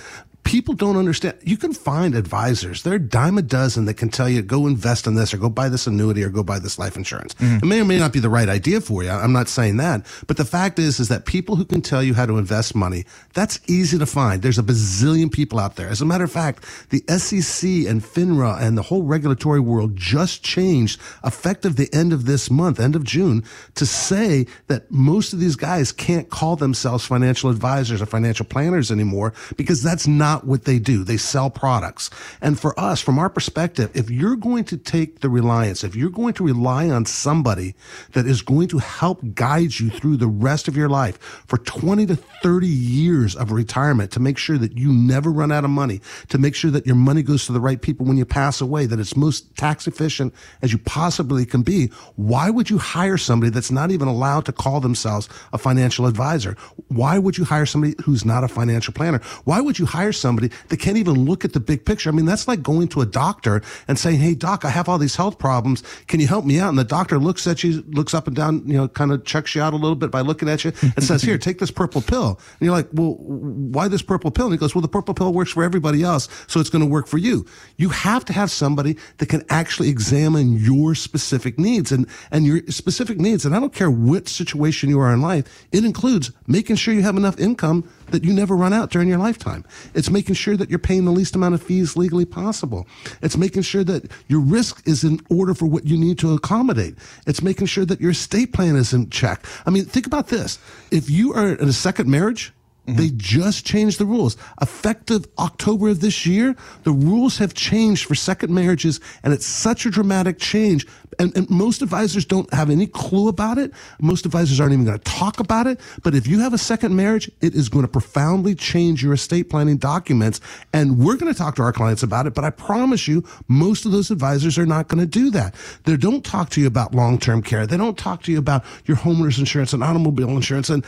people 0.44 0.74
don't 0.74 0.98
understand. 0.98 1.38
You 1.44 1.58
can 1.58 1.74
find 1.74 2.16
advisors. 2.16 2.84
They're 2.84 2.96
a 2.96 3.00
dime 3.00 3.38
a 3.38 3.42
dozen 3.42 3.86
that 3.86 3.96
can 3.96 4.10
tell 4.10 4.28
you, 4.28 4.42
go 4.42 4.68
invest 4.68 5.06
in 5.06 5.16
this 5.16 5.34
or 5.34 5.38
go 5.38 5.50
buy 5.50 5.70
this 5.70 5.86
annuity 5.86 6.24
or 6.24 6.30
go 6.30 6.44
buy 6.44 6.60
this 6.60 6.80
life 6.80 6.96
insurance. 6.96 7.34
Mm-hmm. 7.36 7.58
It 7.58 7.66
may 7.66 7.82
or 7.82 7.86
may 7.86 8.00
not 8.00 8.14
be 8.14 8.20
the 8.20 8.30
right 8.30 8.50
idea 8.50 8.82
for 8.82 9.04
you. 9.04 9.10
I'm 9.10 9.34
not 9.34 9.48
saying 9.48 9.78
that. 9.78 10.06
But 10.28 10.38
the 10.38 10.46
fact 10.46 10.80
is, 10.80 11.00
is 11.00 11.08
that 11.10 11.26
people 11.26 11.56
who 11.56 11.66
can 11.66 11.82
tell 11.82 12.02
you 12.02 12.14
how 12.14 12.26
to 12.26 12.38
invest 12.38 12.74
money, 12.74 13.06
that's 13.34 13.60
easy 13.68 14.00
to 14.00 14.06
find. 14.06 14.42
There's 14.42 14.58
a 14.58 14.64
bazillion 14.64 15.32
people 15.32 15.60
out 15.60 15.76
there. 15.76 15.88
As 15.88 16.02
a 16.02 16.06
matter 16.06 16.24
of 16.24 16.32
fact, 16.32 16.66
the 16.90 17.04
SEC 17.08 17.70
and 17.88 18.02
FINRA 18.02 18.60
and 18.62 18.78
the 18.78 18.84
whole 18.84 19.04
regulatory 19.04 19.60
world 19.60 19.96
just 19.96 20.44
changed 20.44 21.00
effective 21.24 21.76
the 21.76 21.94
end 21.94 22.14
of 22.14 22.26
this 22.26 22.50
month, 22.50 22.80
end 22.80 22.96
of 22.96 23.04
June, 23.04 23.44
to 23.76 23.86
say 23.86 24.48
that 24.68 24.90
most 24.90 25.34
of 25.34 25.40
these 25.40 25.56
guys 25.56 25.92
can't 25.92 26.30
call 26.30 26.56
themselves 26.56 27.06
financial 27.06 27.50
advisors 27.50 28.02
or 28.02 28.06
financial 28.06 28.46
planners 28.46 28.92
anymore 28.92 29.34
because 29.56 29.84
that's 29.84 30.08
not 30.08 30.29
not 30.30 30.46
what 30.46 30.66
they 30.66 30.78
do. 30.78 31.04
They 31.04 31.18
sell 31.18 31.50
products. 31.50 32.10
And 32.40 32.60
for 32.60 32.80
us, 32.80 33.02
from 33.02 33.18
our 33.18 33.30
perspective, 33.30 33.90
if 33.96 34.12
you're 34.12 34.36
going 34.36 34.64
to 34.66 34.78
take 34.78 35.22
the 35.22 35.30
reliance, 35.30 35.84
if 35.84 35.96
you're 35.96 36.10
going 36.12 36.34
to 36.36 36.44
rely 36.44 36.90
on 36.90 37.06
somebody 37.06 37.74
that 38.14 38.28
is 38.28 38.42
going 38.44 38.68
to 38.70 38.78
help 38.78 39.20
guide 39.34 39.80
you 39.80 39.90
through 39.90 40.18
the 40.18 40.28
rest 40.28 40.68
of 40.68 40.78
your 40.78 40.90
life 40.90 41.18
for 41.48 41.58
20 41.58 42.06
to 42.06 42.16
30 42.16 42.68
years 42.68 43.36
of 43.36 43.52
retirement 43.52 44.12
to 44.12 44.20
make 44.20 44.38
sure 44.38 44.58
that 44.60 44.78
you 44.78 44.94
never 44.94 45.32
run 45.32 45.52
out 45.52 45.64
of 45.64 45.72
money, 45.72 46.00
to 46.28 46.38
make 46.38 46.54
sure 46.54 46.72
that 46.72 46.86
your 46.86 46.96
money 46.96 47.24
goes 47.24 47.46
to 47.48 47.52
the 47.52 47.60
right 47.60 47.82
people 47.82 48.06
when 48.06 48.18
you 48.18 48.26
pass 48.26 48.62
away, 48.62 48.86
that 48.86 49.00
it's 49.00 49.16
most 49.16 49.56
tax 49.56 49.88
efficient 49.88 50.34
as 50.62 50.72
you 50.72 50.78
possibly 50.78 51.46
can 51.46 51.64
be, 51.64 51.88
why 52.18 52.52
would 52.52 52.70
you 52.70 52.78
hire 52.78 53.18
somebody 53.18 53.50
that's 53.50 53.72
not 53.72 53.90
even 53.90 54.08
allowed 54.08 54.46
to 54.46 54.52
call 54.52 54.80
themselves 54.80 55.28
a 55.54 55.58
financial 55.58 56.06
advisor? 56.06 56.56
Why 56.90 57.18
would 57.18 57.38
you 57.38 57.46
hire 57.46 57.66
somebody 57.66 57.96
who's 58.04 58.26
not 58.26 58.44
a 58.44 58.48
financial 58.48 58.94
planner? 58.94 59.22
Why 59.46 59.60
would 59.62 59.80
you 59.80 59.88
hire 59.88 60.14
somebody 60.20 60.50
that 60.68 60.78
can't 60.78 60.98
even 60.98 61.26
look 61.26 61.46
at 61.46 61.54
the 61.54 61.60
big 61.60 61.86
picture. 61.86 62.10
I 62.10 62.14
mean, 62.14 62.26
that's 62.26 62.48
like 62.48 62.62
going 62.62 62.88
to 62.90 63.02
a 63.02 63.06
doctor 63.06 63.62
and 63.88 63.98
saying, 63.98 64.20
Hey, 64.20 64.36
doc, 64.36 64.66
I 64.66 64.70
have 64.70 64.90
all 64.90 64.98
these 64.98 65.16
health 65.16 65.40
problems. 65.40 65.84
Can 66.08 66.20
you 66.20 66.28
help 66.28 66.46
me 66.46 66.60
out? 66.60 66.70
And 66.70 66.78
the 66.78 66.84
doctor 66.84 67.20
looks 67.20 67.48
at 67.48 67.64
you, 67.64 67.84
looks 67.90 68.14
up 68.14 68.28
and 68.28 68.36
down, 68.36 68.68
you 68.68 68.78
know, 68.78 68.88
kind 68.88 69.12
of 69.12 69.26
checks 69.26 69.56
you 69.56 69.62
out 69.62 69.74
a 69.74 69.78
little 69.78 69.96
bit 69.96 70.12
by 70.12 70.22
looking 70.22 70.50
at 70.50 70.64
you 70.64 70.74
and 70.82 71.04
says, 71.04 71.22
here, 71.22 71.38
take 71.38 71.60
this 71.60 71.72
purple 71.72 72.02
pill. 72.02 72.40
And 72.60 72.66
you're 72.66 72.76
like, 72.76 72.88
well, 72.94 73.16
why 73.20 73.88
this 73.88 74.02
purple 74.02 74.32
pill? 74.32 74.46
And 74.46 74.54
he 74.54 74.58
goes, 74.58 74.76
well, 74.76 74.82
the 74.82 74.88
purple 74.88 75.14
pill 75.14 75.34
works 75.34 75.52
for 75.52 75.64
everybody 75.64 76.04
else. 76.04 76.28
So 76.48 76.60
it's 76.60 76.70
going 76.70 76.84
to 76.84 76.90
work 76.90 77.08
for 77.08 77.18
you. 77.18 77.46
You 77.78 77.90
have 77.90 78.26
to 78.26 78.34
have 78.34 78.52
somebody 78.52 78.98
that 79.18 79.28
can 79.28 79.44
actually 79.50 79.90
examine 79.90 80.58
your 80.58 80.96
specific 80.96 81.58
needs 81.58 81.92
and, 81.92 82.08
and 82.32 82.46
your 82.46 82.62
specific 82.68 83.20
needs. 83.20 83.46
And 83.46 83.56
I 83.56 83.60
don't 83.60 83.74
care 83.74 83.92
what 83.92 84.28
situation 84.28 84.90
you 84.90 85.00
are 85.00 85.14
in 85.14 85.22
life. 85.22 85.68
It 85.72 85.86
includes 85.86 86.32
making 86.48 86.78
sure 86.78 86.94
you 86.94 87.02
have 87.02 87.18
enough 87.18 87.40
income 87.40 87.90
that 88.12 88.24
you 88.24 88.34
never 88.34 88.56
run 88.56 88.74
out 88.74 88.92
during 88.92 89.08
your 89.08 89.18
lifetime. 89.18 89.66
It's 89.94 90.10
making 90.10 90.36
sure 90.36 90.58
that 90.58 90.70
you're 90.70 90.80
paying 90.80 91.06
the 91.06 91.12
least 91.12 91.36
amount 91.36 91.56
of 91.56 91.64
fees 91.64 91.96
legally 91.96 92.26
possible. 92.26 92.88
It's 93.22 93.38
making 93.38 93.64
sure 93.64 93.84
that 93.84 94.12
your 94.28 94.42
risk 94.42 94.88
is 94.88 95.04
in 95.04 95.20
order 95.30 95.54
for 95.54 95.66
what 95.66 95.86
you 95.86 95.98
need 95.98 96.20
to 96.20 96.34
accommodate. 96.34 96.96
It's 97.28 97.42
making 97.42 97.68
sure 97.68 97.86
that 97.86 98.02
your 98.02 98.12
estate 98.12 98.54
plan 98.54 98.76
is 98.76 98.94
in 98.94 99.10
check. 99.10 99.46
I 99.66 99.70
mean, 99.70 99.86
think 99.86 100.06
about 100.06 100.28
this. 100.28 100.60
If 100.92 101.10
you 101.10 101.34
are 101.34 101.54
in 101.54 101.70
a 101.70 101.74
second 101.74 102.10
marriage, 102.10 102.54
Mm-hmm. 102.90 103.02
They 103.02 103.10
just 103.16 103.66
changed 103.66 104.00
the 104.00 104.06
rules. 104.06 104.38
Effective 104.62 105.26
October 105.38 105.90
of 105.90 106.02
this 106.02 106.26
year, 106.26 106.56
the 106.84 106.92
rules 106.92 107.38
have 107.38 107.54
changed 107.54 108.06
for 108.06 108.16
second 108.16 108.54
marriages, 108.54 109.00
and 109.24 109.34
it's 109.34 109.46
such 109.46 109.86
a 109.86 109.90
dramatic 109.90 110.40
change. 110.40 110.88
And, 111.18 111.36
and 111.36 111.50
most 111.50 111.82
advisors 111.82 112.26
don't 112.26 112.52
have 112.54 112.70
any 112.70 112.88
clue 112.88 113.28
about 113.28 113.58
it. 113.58 113.72
Most 114.00 114.26
advisors 114.26 114.60
aren't 114.60 114.74
even 114.74 114.86
going 114.86 114.98
to 114.98 115.04
talk 115.04 115.40
about 115.40 115.68
it. 115.68 115.80
But 116.04 116.16
if 116.16 116.28
you 116.28 116.40
have 116.40 116.54
a 116.54 116.58
second 116.58 116.96
marriage, 116.96 117.30
it 117.42 117.56
is 117.56 117.68
going 117.68 117.84
to 117.84 117.92
profoundly 117.92 118.56
change 118.56 119.04
your 119.04 119.14
estate 119.14 119.50
planning 119.50 119.78
documents. 119.78 120.40
And 120.72 120.98
we're 120.98 121.18
going 121.18 121.32
to 121.32 121.38
talk 121.38 121.56
to 121.56 121.62
our 121.64 121.74
clients 121.74 122.04
about 122.04 122.26
it. 122.26 122.34
But 122.34 122.46
I 122.46 122.52
promise 122.52 123.08
you, 123.08 123.26
most 123.48 123.86
of 123.86 123.92
those 123.92 124.12
advisors 124.12 124.58
are 124.58 124.66
not 124.66 124.88
going 124.88 125.00
to 125.00 125.06
do 125.06 125.30
that. 125.32 125.56
They 125.84 125.98
don't 125.98 126.24
talk 126.24 126.50
to 126.52 126.62
you 126.62 126.68
about 126.68 126.96
long-term 126.96 127.44
care. 127.44 127.68
They 127.68 127.78
don't 127.78 127.98
talk 127.98 128.24
to 128.24 128.32
you 128.32 128.38
about 128.38 128.64
your 128.86 128.98
homeowner's 128.98 129.40
insurance 129.40 129.74
and 129.74 129.84
automobile 129.84 130.30
insurance. 130.30 130.70
And 130.70 130.86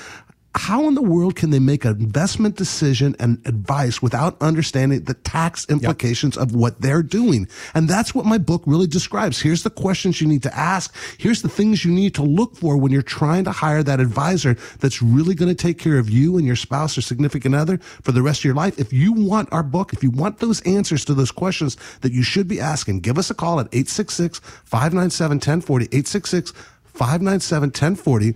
how 0.56 0.88
in 0.88 0.96
the 0.96 1.02
world 1.02 1.38
can 1.38 1.50
they 1.50 1.60
make 1.60 1.86
an 1.86 2.00
investment 2.02 2.58
decision 2.58 3.16
and 3.20 3.42
advice 3.46 4.02
without 4.02 4.42
understanding 4.42 5.04
the 5.06 5.14
tax 5.14 5.66
implications 5.70 6.36
yep. 6.36 6.44
of 6.44 6.56
what 6.56 6.82
they're 6.82 7.04
doing? 7.04 7.48
And 7.74 7.88
that's 7.88 8.14
what 8.14 8.26
my 8.26 8.38
book 8.38 8.62
really 8.66 8.88
describes. 8.88 9.40
Here's 9.40 9.64
the 9.64 9.70
questions 9.70 10.20
you 10.20 10.28
need 10.28 10.44
to 10.44 10.58
ask. 10.58 10.94
Here's 11.18 11.42
the 11.42 11.50
things 11.50 11.86
you 11.86 11.92
need 11.92 12.14
to 12.16 12.24
look 12.24 12.58
for 12.58 12.76
when 12.76 12.92
you're 12.92 13.02
trying 13.02 13.46
to 13.46 13.52
hire 13.52 13.82
that 13.84 14.02
advisor 14.02 14.56
that's 14.80 15.02
really 15.02 15.36
going 15.36 15.50
to 15.50 15.56
take 15.56 15.80
care 15.80 15.98
of 15.98 16.10
you 16.10 16.38
and 16.38 16.46
your 16.46 16.58
spouse 16.58 16.98
or 16.98 17.02
significant 17.02 17.56
other 17.56 17.78
for 17.78 18.12
the 18.12 18.22
rest 18.22 18.42
of 18.42 18.46
your 18.46 18.56
life. 18.56 18.78
If 18.78 18.92
you 18.92 19.14
want 19.14 19.52
our 19.54 19.64
book, 19.64 19.94
if 19.94 20.04
you 20.04 20.12
want 20.12 20.40
those 20.40 20.62
answers 20.64 21.06
to 21.06 21.14
those 21.14 21.32
questions 21.32 21.78
that 22.02 22.12
you 22.12 22.24
should 22.24 22.50
be 22.50 22.60
asking, 22.60 23.00
give 23.00 23.18
us 23.18 23.30
a 23.30 23.34
call 23.34 23.62
at 23.62 23.68
866 23.68 24.40
597 24.40 25.36
1040, 25.38 25.86
866 25.86 26.52
597 26.94 27.70
1040 27.70 28.36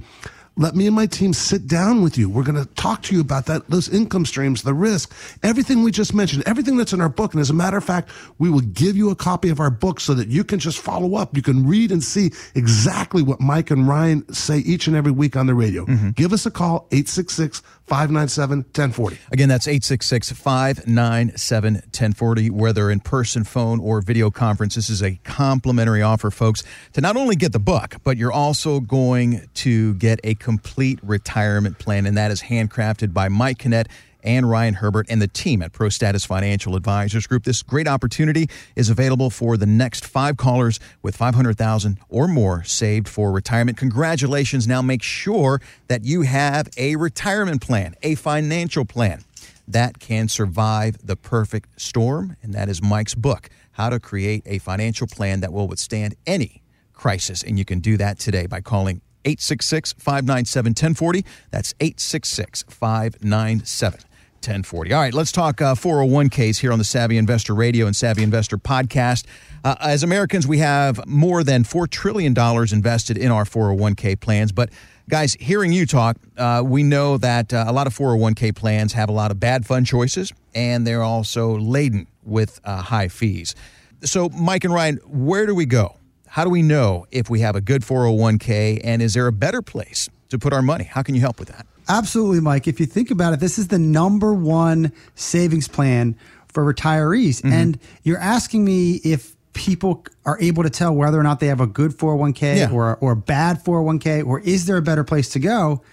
let 0.58 0.76
me 0.76 0.88
and 0.88 0.96
my 0.96 1.06
team 1.06 1.34
sit 1.34 1.68
down 1.68 2.02
with 2.02 2.18
you. 2.18 2.30
We're 2.30 2.44
going 2.44 2.64
to 2.64 2.74
talk 2.76 3.02
to 3.04 3.16
you 3.16 3.22
about 3.22 3.46
that, 3.48 3.70
those 3.70 3.90
income 3.90 4.26
streams, 4.26 4.64
the 4.64 4.74
risk, 4.74 5.14
everything 5.44 5.84
we 5.84 5.92
just 5.92 6.14
mentioned, 6.14 6.44
everything 6.46 6.78
that's 6.78 6.94
in 6.94 7.02
our 7.02 7.10
book. 7.10 7.34
And 7.34 7.42
as 7.42 7.50
a 7.50 7.54
matter 7.54 7.78
of 7.78 7.84
fact, 7.84 8.10
we 8.40 8.50
will 8.50 8.62
give 8.62 8.96
you 8.96 9.10
a 9.10 9.16
copy 9.16 9.50
of 9.50 9.60
our 9.60 9.70
book 9.70 10.00
so 10.00 10.14
that 10.14 10.30
you 10.30 10.44
can 10.44 10.60
just 10.60 10.80
follow 10.80 11.16
up. 11.16 11.36
You 11.36 11.42
can 11.42 11.68
read 11.68 11.92
and 11.92 12.04
see 12.04 12.32
exactly 12.56 13.22
what 13.22 13.42
Mike 13.42 13.70
and 13.70 13.88
Ryan 13.88 14.32
say 14.34 14.60
each 14.60 14.88
and 14.88 14.96
every 14.96 15.12
week 15.12 15.36
on 15.36 15.46
the 15.46 15.54
radio. 15.54 15.86
Mm-hmm. 15.86 16.12
Give 16.12 16.32
us 16.32 16.46
a 16.46 16.52
call, 16.52 16.88
866 16.92 17.62
597 17.86 18.60
1040. 18.60 19.18
Again, 19.32 19.50
that's 19.50 19.68
866 19.68 20.32
597 20.32 21.74
1040, 21.74 22.50
whether 22.50 22.90
in 22.90 23.00
person, 23.00 23.44
phone, 23.44 23.80
or 23.80 24.02
video 24.02 24.32
conference. 24.32 24.76
This 24.76 24.90
is 24.90 25.04
a 25.04 25.20
complimentary 25.24 26.02
offer, 26.02 26.32
folks, 26.32 26.64
to 26.94 27.02
not 27.02 27.18
only 27.18 27.36
get 27.36 27.52
the 27.52 27.60
book, 27.60 27.98
but 28.04 28.18
you're 28.18 28.32
also 28.32 28.80
going 28.80 29.48
to 29.56 29.94
get 29.96 30.20
a 30.24 30.34
complete 30.46 31.00
retirement 31.02 31.80
plan, 31.80 32.06
and 32.06 32.16
that 32.16 32.30
is 32.30 32.44
handcrafted 32.44 33.12
by 33.12 33.28
Mike 33.28 33.58
Canet 33.58 33.88
and 34.24 34.48
Ryan 34.48 34.76
Herbert 34.76 35.08
and 35.10 35.20
the 35.20 35.28
team 35.28 35.64
at 35.64 35.72
ProStatus 35.72 36.24
Financial 36.28 36.76
Advisors 36.76 37.26
Group. 37.26 37.46
This 37.46 37.64
great 37.64 37.88
opportunity 37.88 38.48
is 38.76 38.92
available 38.92 39.32
for 39.32 39.58
the 39.58 39.66
next 39.66 40.06
five 40.06 40.38
callers 40.38 40.80
with 41.02 41.16
500,000 41.16 41.98
or 42.10 42.28
more 42.28 42.64
saved 42.64 43.10
for 43.10 43.32
retirement. 43.32 43.76
Congratulations. 43.80 44.68
Now 44.68 44.84
make 44.84 45.02
sure 45.02 45.62
that 45.88 46.06
you 46.06 46.22
have 46.22 46.70
a 46.78 46.96
retirement 46.96 47.64
plan, 47.64 47.96
a 48.04 48.14
financial 48.14 48.86
plan 48.86 49.24
that 49.68 49.98
can 49.98 50.28
survive 50.28 51.00
the 51.04 51.16
perfect 51.16 51.82
storm. 51.82 52.38
And 52.44 52.54
that 52.54 52.70
is 52.70 52.84
Mike's 52.84 53.16
book, 53.16 53.50
How 53.72 53.90
to 53.90 54.00
Create 54.00 54.44
a 54.46 54.60
Financial 54.60 55.08
Plan 55.08 55.40
That 55.40 55.52
Will 55.52 55.68
Withstand 55.68 56.14
Any 56.28 56.62
Crisis. 56.94 57.42
And 57.42 57.58
you 57.58 57.66
can 57.66 57.80
do 57.80 57.98
that 57.98 58.20
today 58.20 58.46
by 58.46 58.62
calling 58.62 59.02
866 59.26 59.94
597 59.94 60.70
1040. 60.72 61.26
That's 61.52 61.74
866 61.80 62.64
597 62.70 64.00
1040. 64.00 64.94
All 64.94 65.02
right, 65.02 65.14
let's 65.14 65.32
talk 65.32 65.62
uh, 65.62 65.76
401ks 65.76 66.60
here 66.60 66.72
on 66.72 66.78
the 66.78 66.86
Savvy 66.86 67.18
Investor 67.18 67.56
Radio 67.56 67.88
and 67.88 67.96
Savvy 67.96 68.24
Investor 68.24 68.58
podcast. 68.58 69.26
Uh, 69.64 69.76
as 69.82 70.04
Americans, 70.04 70.46
we 70.46 70.60
have 70.60 71.06
more 71.08 71.44
than 71.44 71.64
$4 71.64 71.90
trillion 71.90 72.34
invested 72.72 73.18
in 73.18 73.32
our 73.32 73.46
401k 73.46 74.20
plans, 74.20 74.52
but 74.52 74.70
Guys, 75.08 75.38
hearing 75.40 75.72
you 75.72 75.86
talk, 75.86 76.18
uh, 76.36 76.64
we 76.66 76.82
know 76.82 77.20
that 77.20 77.54
uh, 77.54 77.66
a 77.68 77.72
lot 77.72 77.86
of 77.86 77.96
401k 77.96 78.56
plans 78.56 78.94
have 78.94 79.08
a 79.08 79.12
lot 79.12 79.30
of 79.30 79.40
bad 79.40 79.64
fund 79.64 79.86
choices, 79.86 80.34
and 80.56 80.86
they're 80.86 81.04
also 81.04 81.60
laden 81.60 82.08
with 82.24 82.60
uh, 82.64 82.82
high 82.82 83.08
fees. 83.08 83.54
So, 84.02 84.30
Mike 84.30 84.64
and 84.64 84.74
Ryan, 84.74 84.96
where 85.06 85.46
do 85.46 85.54
we 85.54 85.68
go? 85.68 85.96
How 86.36 86.44
do 86.44 86.50
we 86.50 86.64
know 86.64 87.06
if 87.12 87.30
we 87.30 87.40
have 87.40 87.56
a 87.56 87.62
good 87.62 87.82
401k, 87.82 88.82
and 88.84 89.02
is 89.02 89.14
there 89.14 89.26
a 89.26 89.32
better 89.32 89.62
place 89.62 90.10
to 90.28 90.38
put 90.38 90.52
our 90.52 90.62
money? 90.62 90.84
How 90.84 91.02
can 91.02 91.16
you 91.16 91.22
help 91.22 91.40
with 91.40 91.48
that? 91.48 91.66
Absolutely, 91.88 92.42
Mike. 92.42 92.68
If 92.68 92.78
you 92.78 92.86
think 92.86 93.10
about 93.10 93.32
it, 93.32 93.40
this 93.40 93.58
is 93.58 93.70
the 93.70 93.80
number 93.80 94.34
one 94.34 94.92
savings 95.14 95.70
plan 95.70 96.18
for 96.50 96.66
retirees. 96.66 97.38
Mm-hmm. 97.38 97.54
And 97.54 97.80
you're 98.04 98.20
asking 98.20 98.66
me 98.66 98.96
if 98.96 99.34
people 99.54 100.04
are 100.26 100.38
able 100.42 100.64
to 100.64 100.70
tell 100.70 100.94
whether 100.94 101.18
or 101.18 101.24
not 101.24 101.40
they 101.40 101.48
have 101.48 101.62
a 101.62 101.68
good 101.68 101.92
401k 101.92 102.58
yeah. 102.58 102.70
or, 102.70 102.98
or 102.98 103.14
a 103.14 103.16
bad 103.16 103.64
401k, 103.64 104.28
or 104.28 104.42
is 104.42 104.66
there 104.66 104.76
a 104.76 104.82
better 104.82 105.06
place 105.06 105.30
to 105.30 105.40
go? 105.40 105.84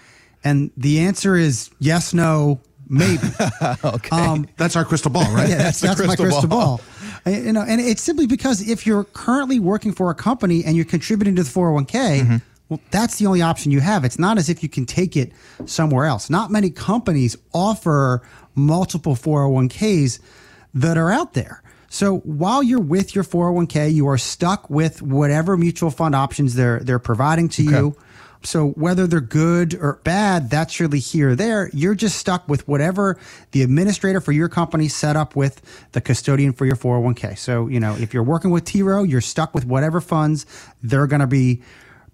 And 0.43 0.71
the 0.75 0.99
answer 0.99 1.37
is 1.37 1.69
yes, 1.79 2.13
no, 2.13 2.59
maybe. 2.89 3.29
okay. 3.81 4.09
Um, 4.13 4.49
that's 4.57 4.75
our 4.75 4.83
crystal 4.83 5.09
ball, 5.09 5.33
right? 5.33 5.47
Yeah, 5.49 5.57
that's, 5.57 5.79
that's, 5.79 5.97
that's 5.97 6.01
crystal 6.01 6.25
my 6.25 6.31
crystal 6.31 6.49
ball. 6.49 6.77
ball. 6.77 6.81
You 7.25 7.53
know, 7.53 7.61
and 7.61 7.79
it's 7.79 8.01
simply 8.01 8.27
because 8.27 8.67
if 8.67 8.85
you're 8.85 9.05
currently 9.05 9.59
working 9.59 9.93
for 9.93 10.09
a 10.09 10.15
company 10.15 10.63
and 10.65 10.75
you're 10.75 10.85
contributing 10.85 11.35
to 11.37 11.43
the 11.43 11.49
401k, 11.49 11.87
mm-hmm. 11.89 12.35
well, 12.67 12.81
that's 12.91 13.17
the 13.17 13.27
only 13.27 13.41
option 13.41 13.71
you 13.71 13.79
have. 13.79 14.03
It's 14.03 14.19
not 14.19 14.37
as 14.37 14.49
if 14.49 14.61
you 14.61 14.67
can 14.67 14.85
take 14.85 15.15
it 15.15 15.31
somewhere 15.65 16.05
else. 16.05 16.29
Not 16.29 16.51
many 16.51 16.69
companies 16.69 17.37
offer 17.53 18.21
multiple 18.55 19.15
401ks 19.15 20.19
that 20.73 20.97
are 20.97 21.11
out 21.11 21.33
there. 21.33 21.63
So 21.89 22.17
while 22.19 22.63
you're 22.63 22.81
with 22.81 23.13
your 23.13 23.23
401k, 23.23 23.93
you 23.93 24.07
are 24.07 24.17
stuck 24.17 24.69
with 24.69 25.01
whatever 25.01 25.55
mutual 25.55 25.91
fund 25.91 26.15
options 26.15 26.55
they're 26.55 26.79
they're 26.79 26.99
providing 26.99 27.49
to 27.49 27.67
okay. 27.67 27.77
you. 27.77 27.95
So 28.45 28.69
whether 28.71 29.07
they're 29.07 29.21
good 29.21 29.75
or 29.75 29.99
bad, 30.03 30.49
that's 30.49 30.79
really 30.79 30.99
here 30.99 31.29
or 31.29 31.35
there. 31.35 31.69
You're 31.73 31.95
just 31.95 32.17
stuck 32.17 32.47
with 32.47 32.67
whatever 32.67 33.17
the 33.51 33.61
administrator 33.61 34.19
for 34.19 34.31
your 34.31 34.49
company 34.49 34.87
set 34.87 35.15
up 35.15 35.35
with 35.35 35.61
the 35.93 36.01
custodian 36.01 36.53
for 36.53 36.65
your 36.65 36.75
401k. 36.75 37.37
So, 37.37 37.67
you 37.67 37.79
know, 37.79 37.95
if 37.95 38.13
you're 38.13 38.23
working 38.23 38.51
with 38.51 38.65
T 38.65 38.83
Rowe, 38.83 39.03
you're 39.03 39.21
stuck 39.21 39.53
with 39.53 39.65
whatever 39.65 40.01
funds 40.01 40.45
they're 40.81 41.07
going 41.07 41.21
to 41.21 41.27
be 41.27 41.61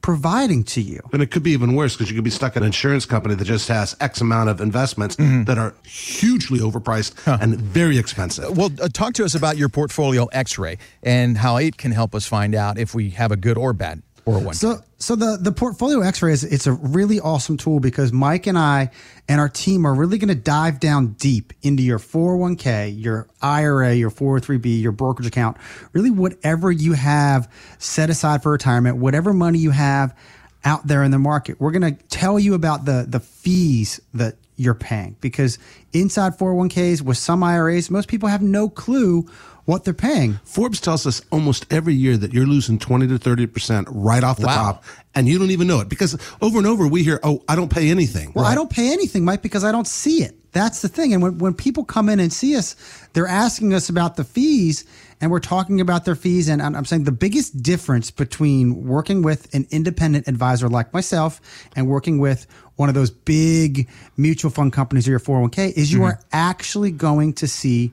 providing 0.01 0.63
to 0.63 0.81
you. 0.81 1.01
And 1.11 1.21
it 1.21 1.31
could 1.31 1.43
be 1.43 1.51
even 1.51 1.75
worse 1.75 1.95
because 1.95 2.09
you 2.09 2.15
could 2.15 2.23
be 2.23 2.29
stuck 2.29 2.55
at 2.55 2.61
an 2.61 2.67
insurance 2.67 3.05
company 3.05 3.35
that 3.35 3.45
just 3.45 3.67
has 3.67 3.95
X 3.99 4.21
amount 4.21 4.49
of 4.49 4.61
investments 4.61 5.15
mm-hmm. 5.15 5.43
that 5.43 5.57
are 5.57 5.73
hugely 5.83 6.59
overpriced 6.59 7.19
huh. 7.23 7.37
and 7.41 7.59
very 7.59 7.97
expensive. 7.97 8.57
Well, 8.57 8.71
uh, 8.81 8.87
talk 8.87 9.13
to 9.15 9.25
us 9.25 9.35
about 9.35 9.57
your 9.57 9.69
portfolio 9.69 10.25
x 10.27 10.57
ray 10.57 10.77
and 11.03 11.37
how 11.37 11.57
it 11.57 11.77
can 11.77 11.91
help 11.91 12.15
us 12.15 12.25
find 12.25 12.55
out 12.55 12.77
if 12.77 12.95
we 12.95 13.09
have 13.11 13.31
a 13.31 13.37
good 13.37 13.57
or 13.57 13.73
bad 13.73 14.01
401 14.29 14.53
so 14.55 14.81
so 14.97 15.15
the 15.15 15.37
the 15.41 15.51
portfolio 15.51 16.01
x-ray 16.01 16.31
is 16.31 16.43
it's 16.43 16.67
a 16.67 16.73
really 16.73 17.19
awesome 17.19 17.57
tool 17.57 17.79
because 17.79 18.11
mike 18.13 18.47
and 18.47 18.57
i 18.57 18.91
and 19.27 19.39
our 19.39 19.49
team 19.49 19.85
are 19.85 19.93
really 19.93 20.17
going 20.17 20.29
to 20.29 20.35
dive 20.35 20.79
down 20.79 21.13
deep 21.13 21.53
into 21.61 21.81
your 21.81 21.99
401k 21.99 23.01
your 23.01 23.27
ira 23.41 23.93
your 23.93 24.11
403b 24.11 24.81
your 24.81 24.91
brokerage 24.91 25.27
account. 25.27 25.57
Really 25.93 26.11
whatever 26.11 26.71
you 26.71 26.93
have 26.93 27.51
set 27.77 28.09
aside 28.09 28.43
for 28.43 28.51
retirement 28.51 28.97
whatever 28.97 29.33
money 29.33 29.59
you 29.59 29.71
have 29.71 30.15
out 30.63 30.85
there 30.85 31.03
in 31.03 31.11
the 31.11 31.19
market 31.19 31.59
we're 31.59 31.71
going 31.71 31.95
to 31.95 32.03
tell 32.07 32.37
you 32.37 32.53
about 32.53 32.85
the 32.85 33.05
the 33.07 33.19
fees 33.19 33.99
that 34.13 34.35
you're 34.57 34.75
paying 34.75 35.15
because 35.21 35.57
inside 35.93 36.37
401ks 36.37 37.01
with 37.01 37.17
some 37.17 37.43
iras 37.43 37.89
most 37.89 38.09
people 38.09 38.27
have 38.29 38.41
no 38.41 38.69
clue 38.69 39.25
what 39.69 39.83
they're 39.83 39.93
paying. 39.93 40.39
Forbes 40.45 40.81
tells 40.81 41.05
us 41.05 41.21
almost 41.31 41.71
every 41.71 41.93
year 41.93 42.17
that 42.17 42.33
you're 42.33 42.47
losing 42.47 42.79
20 42.79 43.07
to 43.07 43.19
30% 43.19 43.87
right 43.91 44.23
off 44.23 44.37
the 44.37 44.47
wow. 44.47 44.55
top 44.55 44.83
and 45.13 45.27
you 45.27 45.37
don't 45.37 45.51
even 45.51 45.67
know 45.67 45.79
it 45.79 45.89
because 45.89 46.17
over 46.41 46.57
and 46.57 46.65
over 46.65 46.87
we 46.87 47.03
hear, 47.03 47.19
oh, 47.21 47.43
I 47.47 47.55
don't 47.55 47.71
pay 47.71 47.91
anything. 47.91 48.31
Well, 48.33 48.45
right? 48.45 48.51
I 48.51 48.55
don't 48.55 48.71
pay 48.71 48.91
anything, 48.91 49.23
Mike, 49.23 49.43
because 49.43 49.63
I 49.63 49.71
don't 49.71 49.87
see 49.87 50.23
it. 50.23 50.35
That's 50.53 50.81
the 50.81 50.87
thing. 50.87 51.13
And 51.13 51.21
when, 51.21 51.37
when 51.37 51.53
people 51.53 51.85
come 51.85 52.09
in 52.09 52.19
and 52.19 52.33
see 52.33 52.55
us, 52.55 52.75
they're 53.13 53.27
asking 53.27 53.75
us 53.75 53.89
about 53.89 54.15
the 54.15 54.23
fees 54.23 54.85
and 55.21 55.29
we're 55.29 55.39
talking 55.39 55.79
about 55.79 56.03
their 56.03 56.15
fees. 56.15 56.49
And 56.49 56.63
I'm 56.63 56.85
saying 56.85 57.03
the 57.03 57.11
biggest 57.11 57.61
difference 57.61 58.09
between 58.09 58.87
working 58.87 59.21
with 59.21 59.53
an 59.53 59.67
independent 59.69 60.27
advisor 60.27 60.67
like 60.67 60.91
myself 60.95 61.41
and 61.75 61.87
working 61.87 62.17
with 62.17 62.47
one 62.77 62.89
of 62.89 62.95
those 62.95 63.11
big 63.11 63.87
mutual 64.17 64.49
fund 64.49 64.73
companies 64.73 65.07
or 65.07 65.11
your 65.11 65.19
401k 65.19 65.73
is 65.73 65.91
you 65.91 65.99
mm-hmm. 65.99 66.07
are 66.07 66.19
actually 66.31 66.89
going 66.89 67.33
to 67.33 67.47
see 67.47 67.91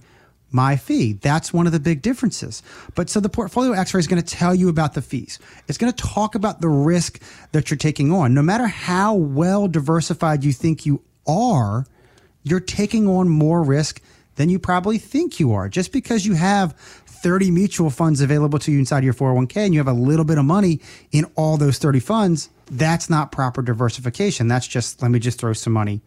my 0.56 0.74
fee. 0.74 1.12
That's 1.12 1.52
one 1.52 1.66
of 1.66 1.72
the 1.72 1.78
big 1.78 2.02
differences. 2.02 2.62
But 2.96 3.08
so 3.08 3.20
the 3.20 3.28
portfolio 3.28 3.72
x-ray 3.72 4.00
is 4.00 4.08
going 4.08 4.20
to 4.20 4.34
tell 4.34 4.54
you 4.54 4.68
about 4.68 4.94
the 4.94 5.02
fees. 5.02 5.38
It's 5.68 5.78
going 5.78 5.92
to 5.92 6.04
talk 6.04 6.34
about 6.34 6.60
the 6.60 6.68
risk 6.68 7.22
that 7.52 7.70
you're 7.70 7.78
taking 7.78 8.10
on. 8.10 8.34
No 8.34 8.42
matter 8.42 8.66
how 8.66 9.14
well 9.14 9.68
diversified 9.68 10.42
you 10.42 10.52
think 10.52 10.84
you 10.84 11.02
are, 11.28 11.86
you're 12.42 12.58
taking 12.58 13.06
on 13.06 13.28
more 13.28 13.62
risk 13.62 14.00
than 14.36 14.48
you 14.48 14.58
probably 14.58 14.98
think 14.98 15.38
you 15.38 15.52
are. 15.52 15.68
Just 15.68 15.92
because 15.92 16.26
you 16.26 16.34
have 16.34 16.72
30 17.06 17.50
mutual 17.50 17.90
funds 17.90 18.20
available 18.20 18.58
to 18.60 18.72
you 18.72 18.78
inside 18.78 19.04
your 19.04 19.14
401k 19.14 19.56
and 19.56 19.74
you 19.74 19.80
have 19.80 19.88
a 19.88 19.92
little 19.92 20.24
bit 20.24 20.38
of 20.38 20.44
money 20.44 20.80
in 21.12 21.24
all 21.34 21.56
those 21.56 21.78
30 21.78 22.00
funds, 22.00 22.50
that's 22.70 23.08
not 23.10 23.32
proper 23.32 23.62
diversification. 23.62 24.48
That's 24.48 24.66
just 24.66 25.02
let 25.02 25.10
me 25.10 25.18
just 25.18 25.38
throw 25.38 25.52
some 25.52 25.72
money 25.72 26.02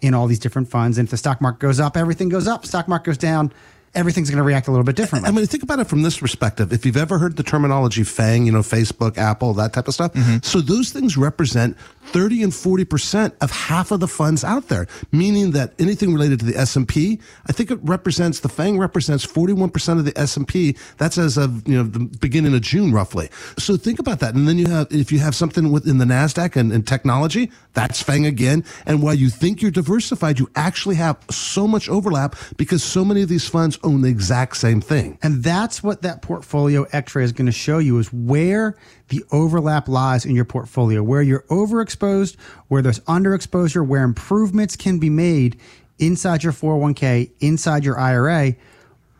in 0.00 0.14
all 0.14 0.26
these 0.26 0.38
different 0.38 0.68
funds. 0.68 0.98
And 0.98 1.06
if 1.06 1.10
the 1.10 1.16
stock 1.16 1.40
market 1.40 1.60
goes 1.60 1.80
up, 1.80 1.96
everything 1.96 2.28
goes 2.28 2.46
up. 2.46 2.66
Stock 2.66 2.88
market 2.88 3.06
goes 3.06 3.18
down, 3.18 3.52
everything's 3.94 4.30
going 4.30 4.38
to 4.38 4.42
react 4.44 4.68
a 4.68 4.70
little 4.70 4.84
bit 4.84 4.96
differently. 4.96 5.28
I 5.28 5.32
mean, 5.32 5.46
think 5.46 5.62
about 5.62 5.78
it 5.78 5.86
from 5.86 6.02
this 6.02 6.18
perspective. 6.18 6.72
If 6.72 6.84
you've 6.84 6.96
ever 6.96 7.18
heard 7.18 7.36
the 7.36 7.42
terminology 7.42 8.04
FANG, 8.04 8.46
you 8.46 8.52
know, 8.52 8.60
Facebook, 8.60 9.18
Apple, 9.18 9.54
that 9.54 9.72
type 9.72 9.88
of 9.88 9.94
stuff. 9.94 10.12
Mm-hmm. 10.12 10.38
So 10.42 10.60
those 10.60 10.90
things 10.90 11.16
represent 11.16 11.76
30 12.08 12.42
and 12.44 12.52
40% 12.52 13.32
of 13.40 13.50
half 13.50 13.90
of 13.90 14.00
the 14.00 14.08
funds 14.08 14.44
out 14.44 14.68
there, 14.68 14.86
meaning 15.12 15.50
that 15.52 15.74
anything 15.78 16.12
related 16.12 16.40
to 16.40 16.46
the 16.46 16.56
S&P, 16.56 17.20
I 17.46 17.52
think 17.52 17.70
it 17.70 17.78
represents, 17.82 18.40
the 18.40 18.48
FANG 18.48 18.78
represents 18.78 19.26
41% 19.26 19.98
of 19.98 20.04
the 20.04 20.18
S&P. 20.18 20.76
That's 20.96 21.18
as 21.18 21.36
of, 21.36 21.66
you 21.68 21.76
know, 21.76 21.82
the 21.82 22.00
beginning 22.00 22.54
of 22.54 22.62
June, 22.62 22.92
roughly. 22.92 23.28
So 23.58 23.76
think 23.76 23.98
about 23.98 24.20
that. 24.20 24.34
And 24.34 24.48
then 24.48 24.58
you 24.58 24.66
have, 24.68 24.88
if 24.90 25.12
you 25.12 25.18
have 25.18 25.34
something 25.34 25.70
within 25.70 25.98
the 25.98 26.04
NASDAQ 26.04 26.56
and, 26.56 26.72
and 26.72 26.86
technology, 26.86 27.50
that's 27.74 28.02
FANG 28.02 28.26
again. 28.26 28.64
And 28.86 29.02
while 29.02 29.14
you 29.14 29.28
think 29.28 29.60
you're 29.60 29.70
diversified, 29.70 30.38
you 30.38 30.50
actually 30.56 30.96
have 30.96 31.18
so 31.30 31.66
much 31.66 31.88
overlap 31.88 32.36
because 32.56 32.82
so 32.82 33.04
many 33.04 33.22
of 33.22 33.28
these 33.28 33.46
funds 33.46 33.78
own 33.88 34.02
the 34.02 34.08
exact 34.08 34.56
same 34.56 34.80
thing. 34.80 35.18
And 35.22 35.42
that's 35.42 35.82
what 35.82 36.02
that 36.02 36.22
portfolio 36.22 36.86
x-ray 36.92 37.24
is 37.24 37.32
going 37.32 37.46
to 37.46 37.52
show 37.52 37.78
you 37.78 37.98
is 37.98 38.12
where 38.12 38.76
the 39.08 39.24
overlap 39.32 39.88
lies 39.88 40.24
in 40.24 40.36
your 40.36 40.44
portfolio, 40.44 41.02
where 41.02 41.22
you're 41.22 41.44
overexposed, 41.50 42.36
where 42.68 42.82
there's 42.82 43.00
underexposure, 43.00 43.86
where 43.86 44.04
improvements 44.04 44.76
can 44.76 44.98
be 44.98 45.10
made 45.10 45.58
inside 45.98 46.44
your 46.44 46.52
401k, 46.52 47.30
inside 47.40 47.84
your 47.84 47.98
IRA. 47.98 48.54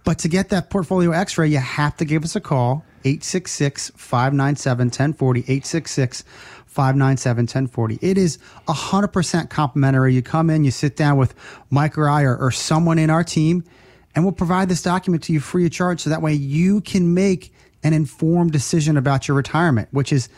But 0.04 0.18
to 0.20 0.28
get 0.28 0.50
that 0.50 0.70
portfolio 0.70 1.10
x 1.10 1.36
ray, 1.36 1.48
you 1.48 1.58
have 1.58 1.96
to 1.96 2.04
give 2.04 2.24
us 2.24 2.36
a 2.36 2.40
call 2.40 2.84
866 3.04 3.92
597 3.96 4.86
1040. 4.86 5.40
866 5.40 6.24
597 6.66 7.42
1040. 7.42 7.98
It 8.00 8.18
is 8.18 8.38
100% 8.68 9.50
complimentary. 9.50 10.14
You 10.14 10.22
come 10.22 10.50
in, 10.50 10.64
you 10.64 10.70
sit 10.70 10.96
down 10.96 11.16
with 11.16 11.34
Mike 11.70 11.98
or 11.98 12.08
I 12.08 12.22
or, 12.22 12.36
or 12.36 12.50
someone 12.50 12.98
in 12.98 13.10
our 13.10 13.24
team, 13.24 13.64
and 14.14 14.24
we'll 14.24 14.32
provide 14.32 14.68
this 14.68 14.82
document 14.82 15.22
to 15.24 15.32
you 15.32 15.40
free 15.40 15.66
of 15.66 15.72
charge 15.72 16.00
so 16.00 16.10
that 16.10 16.22
way 16.22 16.34
you 16.34 16.80
can 16.80 17.14
make 17.14 17.52
an 17.82 17.92
informed 17.92 18.52
decision 18.52 18.96
about 18.96 19.28
your 19.28 19.36
retirement, 19.36 19.88
which 19.92 20.12
is 20.12 20.28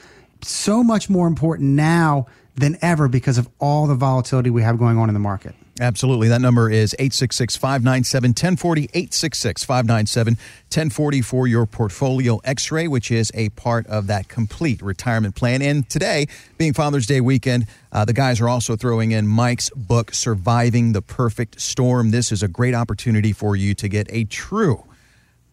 so 0.42 0.82
much 0.82 1.08
more 1.08 1.26
important 1.26 1.70
now 1.70 2.26
than 2.56 2.76
ever 2.82 3.08
because 3.08 3.38
of 3.38 3.48
all 3.58 3.86
the 3.86 3.94
volatility 3.94 4.50
we 4.50 4.62
have 4.62 4.78
going 4.78 4.98
on 4.98 5.08
in 5.08 5.14
the 5.14 5.20
market. 5.20 5.54
Absolutely. 5.80 6.28
That 6.28 6.42
number 6.42 6.68
is 6.68 6.94
866 6.98 7.56
597 7.56 8.30
1040, 8.30 8.82
866 8.82 9.64
597 9.64 10.34
1040 10.34 11.22
for 11.22 11.46
your 11.46 11.64
portfolio 11.64 12.38
x 12.44 12.70
ray, 12.70 12.86
which 12.86 13.10
is 13.10 13.32
a 13.34 13.48
part 13.50 13.86
of 13.86 14.06
that 14.08 14.28
complete 14.28 14.82
retirement 14.82 15.34
plan. 15.34 15.62
And 15.62 15.88
today, 15.88 16.26
being 16.58 16.74
Father's 16.74 17.06
Day 17.06 17.22
weekend, 17.22 17.66
uh, 17.92 18.04
the 18.04 18.12
guys 18.12 18.42
are 18.42 18.48
also 18.48 18.76
throwing 18.76 19.12
in 19.12 19.26
Mike's 19.26 19.70
book, 19.70 20.12
Surviving 20.12 20.92
the 20.92 21.00
Perfect 21.00 21.58
Storm. 21.58 22.10
This 22.10 22.30
is 22.30 22.42
a 22.42 22.48
great 22.48 22.74
opportunity 22.74 23.32
for 23.32 23.56
you 23.56 23.74
to 23.76 23.88
get 23.88 24.06
a 24.10 24.24
true 24.24 24.84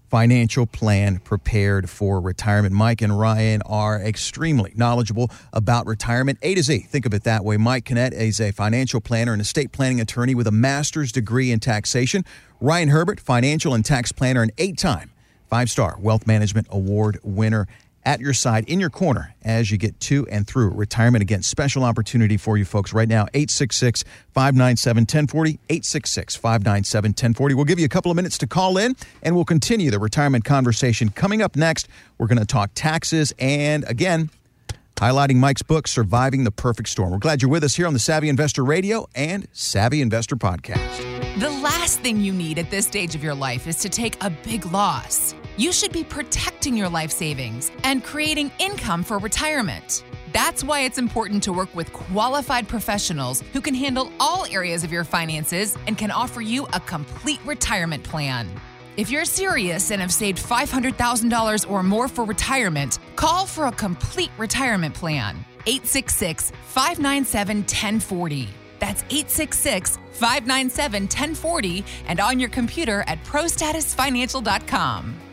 financial 0.10 0.66
plan 0.66 1.20
prepared 1.20 1.90
for 1.90 2.20
retirement. 2.20 2.74
Mike 2.74 3.02
and 3.02 3.20
Ryan 3.20 3.62
are 3.64 4.02
extremely 4.02 4.72
knowledgeable 4.76 5.30
about 5.54 5.86
retirement 5.86 6.40
A 6.42 6.56
to 6.56 6.64
Z. 6.64 6.80
Think 6.90 7.06
of 7.06 7.14
it 7.14 7.24
that 7.24 7.44
way. 7.44 7.58
Mike 7.58 7.86
Canet 7.86 8.14
is 8.14 8.40
a 8.40 8.52
financial 8.52 9.02
planner 9.02 9.34
and 9.34 9.42
estate 9.42 9.72
planning 9.72 10.00
attorney 10.00 10.36
with 10.36 10.48
a 10.48 10.52
master's 10.52 11.12
degree 11.12 11.52
in 11.52 11.60
taxation. 11.60 12.24
Ryan 12.62 12.90
Herbert, 12.90 13.20
financial 13.20 13.74
and 13.74 13.84
tax 13.84 14.12
planner, 14.12 14.42
and 14.42 14.52
eight 14.58 14.78
time 14.78 15.12
five 15.48 15.70
star 15.70 15.98
wealth 16.00 16.28
management 16.28 16.68
award 16.70 17.20
winner 17.24 17.68
at 18.08 18.22
your 18.22 18.34
side, 18.34 18.64
in 18.70 18.80
your 18.80 18.90
corner, 18.90 19.36
as 19.44 19.70
you 19.70 19.78
get 19.78 20.00
to 20.00 20.26
and 20.30 20.48
through 20.48 20.70
retirement. 20.70 21.22
Again, 21.22 21.44
special 21.44 21.84
opportunity 21.84 22.38
for 22.38 22.58
you 22.58 22.64
folks 22.64 22.94
right 22.94 23.08
now 23.08 23.24
866 23.34 24.06
597 24.34 25.02
1040. 25.02 25.60
866 25.70 26.36
597 26.38 27.10
1040. 27.10 27.54
We'll 27.54 27.66
give 27.66 27.80
you 27.80 27.86
a 27.86 27.90
couple 27.90 28.10
of 28.10 28.16
minutes 28.16 28.38
to 28.38 28.48
call 28.48 28.78
in 28.78 28.96
and 29.22 29.36
we'll 29.36 29.44
continue 29.44 29.92
the 29.92 30.00
retirement 30.00 30.46
conversation. 30.46 31.10
Coming 31.10 31.42
up 31.42 31.58
next, 31.58 31.90
we're 32.18 32.28
going 32.28 32.40
to 32.40 32.46
talk 32.46 32.72
taxes 32.74 33.34
and 33.40 33.84
again, 33.90 34.30
highlighting 34.96 35.36
Mike's 35.36 35.62
book, 35.62 35.86
Surviving 35.86 36.46
the 36.46 36.52
Perfect 36.52 36.88
Storm. 36.88 37.12
We're 37.12 37.18
glad 37.18 37.42
you're 37.42 37.52
with 37.52 37.66
us 37.66 37.76
here 37.76 37.88
on 37.88 37.94
the 37.94 38.00
Savvy 38.00 38.30
Investor 38.30 38.64
Radio 38.64 39.10
and 39.16 39.50
Savvy 39.52 40.02
Investor 40.02 40.38
Podcast. 40.38 41.40
The 41.42 41.50
last 41.50 42.00
thing 42.00 42.22
you 42.22 42.32
need 42.32 42.58
at 42.58 42.72
this 42.72 42.88
stage 42.88 43.16
of 43.16 43.24
your 43.24 43.36
life 43.36 43.68
is 43.68 43.76
to 43.78 43.90
take 43.90 44.24
a 44.24 44.30
big 44.30 44.66
loss 44.68 45.36
you 45.58 45.72
should 45.72 45.92
be 45.92 46.04
protecting 46.04 46.78
your 46.78 46.88
life 46.88 47.12
savings 47.12 47.72
and 47.84 48.04
creating 48.04 48.52
income 48.60 49.04
for 49.04 49.18
retirement. 49.18 50.04
That's 50.32 50.64
why 50.64 50.82
it's 50.82 51.00
important 51.00 51.42
to 51.44 51.54
work 51.54 51.74
with 51.76 51.92
qualified 51.94 52.68
professionals 52.68 53.42
who 53.54 53.62
can 53.62 53.74
handle 53.74 54.12
all 54.20 54.46
areas 54.46 54.84
of 54.84 54.92
your 54.92 55.04
finances 55.04 55.76
and 55.88 55.98
can 55.98 56.12
offer 56.12 56.42
you 56.42 56.68
a 56.74 56.80
complete 56.80 57.40
retirement 57.44 58.04
plan. 58.04 58.48
If 58.98 59.10
you're 59.10 59.26
serious 59.26 59.90
and 59.90 60.00
have 60.00 60.14
saved 60.14 60.38
$500,000 60.38 61.72
or 61.72 61.84
more 61.84 62.08
for 62.08 62.24
retirement, 62.24 63.00
call 63.16 63.48
for 63.48 63.66
a 63.66 63.72
complete 63.72 64.32
retirement 64.38 64.94
plan. 64.94 65.44
866 65.66 66.52
597 66.66 67.58
1040. 67.58 68.48
That's 68.80 69.02
866 69.10 69.98
597 70.12 71.04
1040 71.04 71.84
and 72.08 72.20
on 72.20 72.40
your 72.40 72.50
computer 72.50 73.04
at 73.08 73.24
prostatusfinancial.com. 73.24 75.27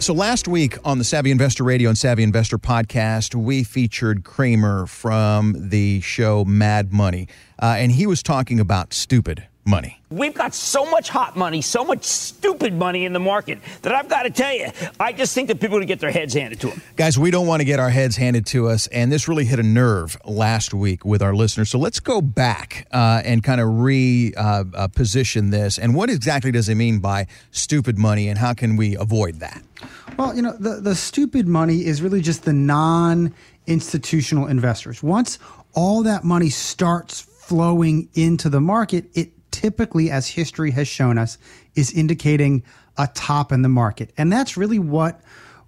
So 0.00 0.14
last 0.14 0.46
week 0.46 0.78
on 0.84 0.98
the 0.98 1.04
Savvy 1.04 1.32
Investor 1.32 1.64
Radio 1.64 1.88
and 1.88 1.98
Savvy 1.98 2.22
Investor 2.22 2.56
podcast, 2.56 3.34
we 3.34 3.64
featured 3.64 4.22
Cramer 4.22 4.86
from 4.86 5.70
the 5.70 6.00
show 6.02 6.44
Mad 6.44 6.92
Money, 6.92 7.26
uh, 7.60 7.74
and 7.78 7.90
he 7.90 8.06
was 8.06 8.22
talking 8.22 8.60
about 8.60 8.94
stupid 8.94 9.47
money. 9.68 10.00
We've 10.10 10.34
got 10.34 10.54
so 10.54 10.90
much 10.90 11.10
hot 11.10 11.36
money, 11.36 11.60
so 11.60 11.84
much 11.84 12.02
stupid 12.02 12.72
money 12.72 13.04
in 13.04 13.12
the 13.12 13.20
market 13.20 13.58
that 13.82 13.94
I've 13.94 14.08
got 14.08 14.22
to 14.22 14.30
tell 14.30 14.54
you, 14.54 14.70
I 14.98 15.12
just 15.12 15.34
think 15.34 15.48
that 15.48 15.60
people 15.60 15.76
are 15.76 15.80
going 15.80 15.82
to 15.82 15.86
get 15.86 16.00
their 16.00 16.10
heads 16.10 16.32
handed 16.32 16.60
to 16.60 16.68
them. 16.68 16.82
Guys, 16.96 17.18
we 17.18 17.30
don't 17.30 17.46
want 17.46 17.60
to 17.60 17.64
get 17.64 17.78
our 17.78 17.90
heads 17.90 18.16
handed 18.16 18.46
to 18.46 18.68
us, 18.68 18.86
and 18.88 19.12
this 19.12 19.28
really 19.28 19.44
hit 19.44 19.58
a 19.58 19.62
nerve 19.62 20.16
last 20.24 20.72
week 20.72 21.04
with 21.04 21.22
our 21.22 21.34
listeners. 21.34 21.70
So 21.70 21.78
let's 21.78 22.00
go 22.00 22.22
back 22.22 22.88
uh, 22.90 23.22
and 23.24 23.44
kind 23.44 23.60
of 23.60 23.68
reposition 23.68 25.42
uh, 25.44 25.48
uh 25.48 25.50
this. 25.50 25.78
And 25.78 25.94
what 25.94 26.08
exactly 26.08 26.50
does 26.50 26.68
it 26.68 26.74
mean 26.74 27.00
by 27.00 27.26
stupid 27.50 27.98
money, 27.98 28.28
and 28.28 28.38
how 28.38 28.54
can 28.54 28.76
we 28.76 28.96
avoid 28.96 29.40
that? 29.40 29.62
Well, 30.16 30.34
you 30.34 30.42
know, 30.42 30.56
the, 30.58 30.80
the 30.80 30.94
stupid 30.94 31.46
money 31.46 31.84
is 31.84 32.02
really 32.02 32.22
just 32.22 32.44
the 32.44 32.52
non 32.52 33.34
institutional 33.66 34.46
investors. 34.46 35.02
Once 35.02 35.38
all 35.74 36.02
that 36.02 36.24
money 36.24 36.48
starts 36.48 37.20
flowing 37.20 38.08
into 38.14 38.48
the 38.48 38.60
market, 38.60 39.04
it 39.14 39.30
typically, 39.58 40.08
as 40.08 40.28
history 40.28 40.70
has 40.70 40.86
shown 40.86 41.18
us, 41.18 41.36
is 41.74 41.92
indicating 41.92 42.62
a 42.96 43.08
top 43.08 43.50
in 43.50 43.62
the 43.62 43.68
market. 43.68 44.12
And 44.16 44.32
that's 44.32 44.56
really 44.56 44.78
what 44.78 45.20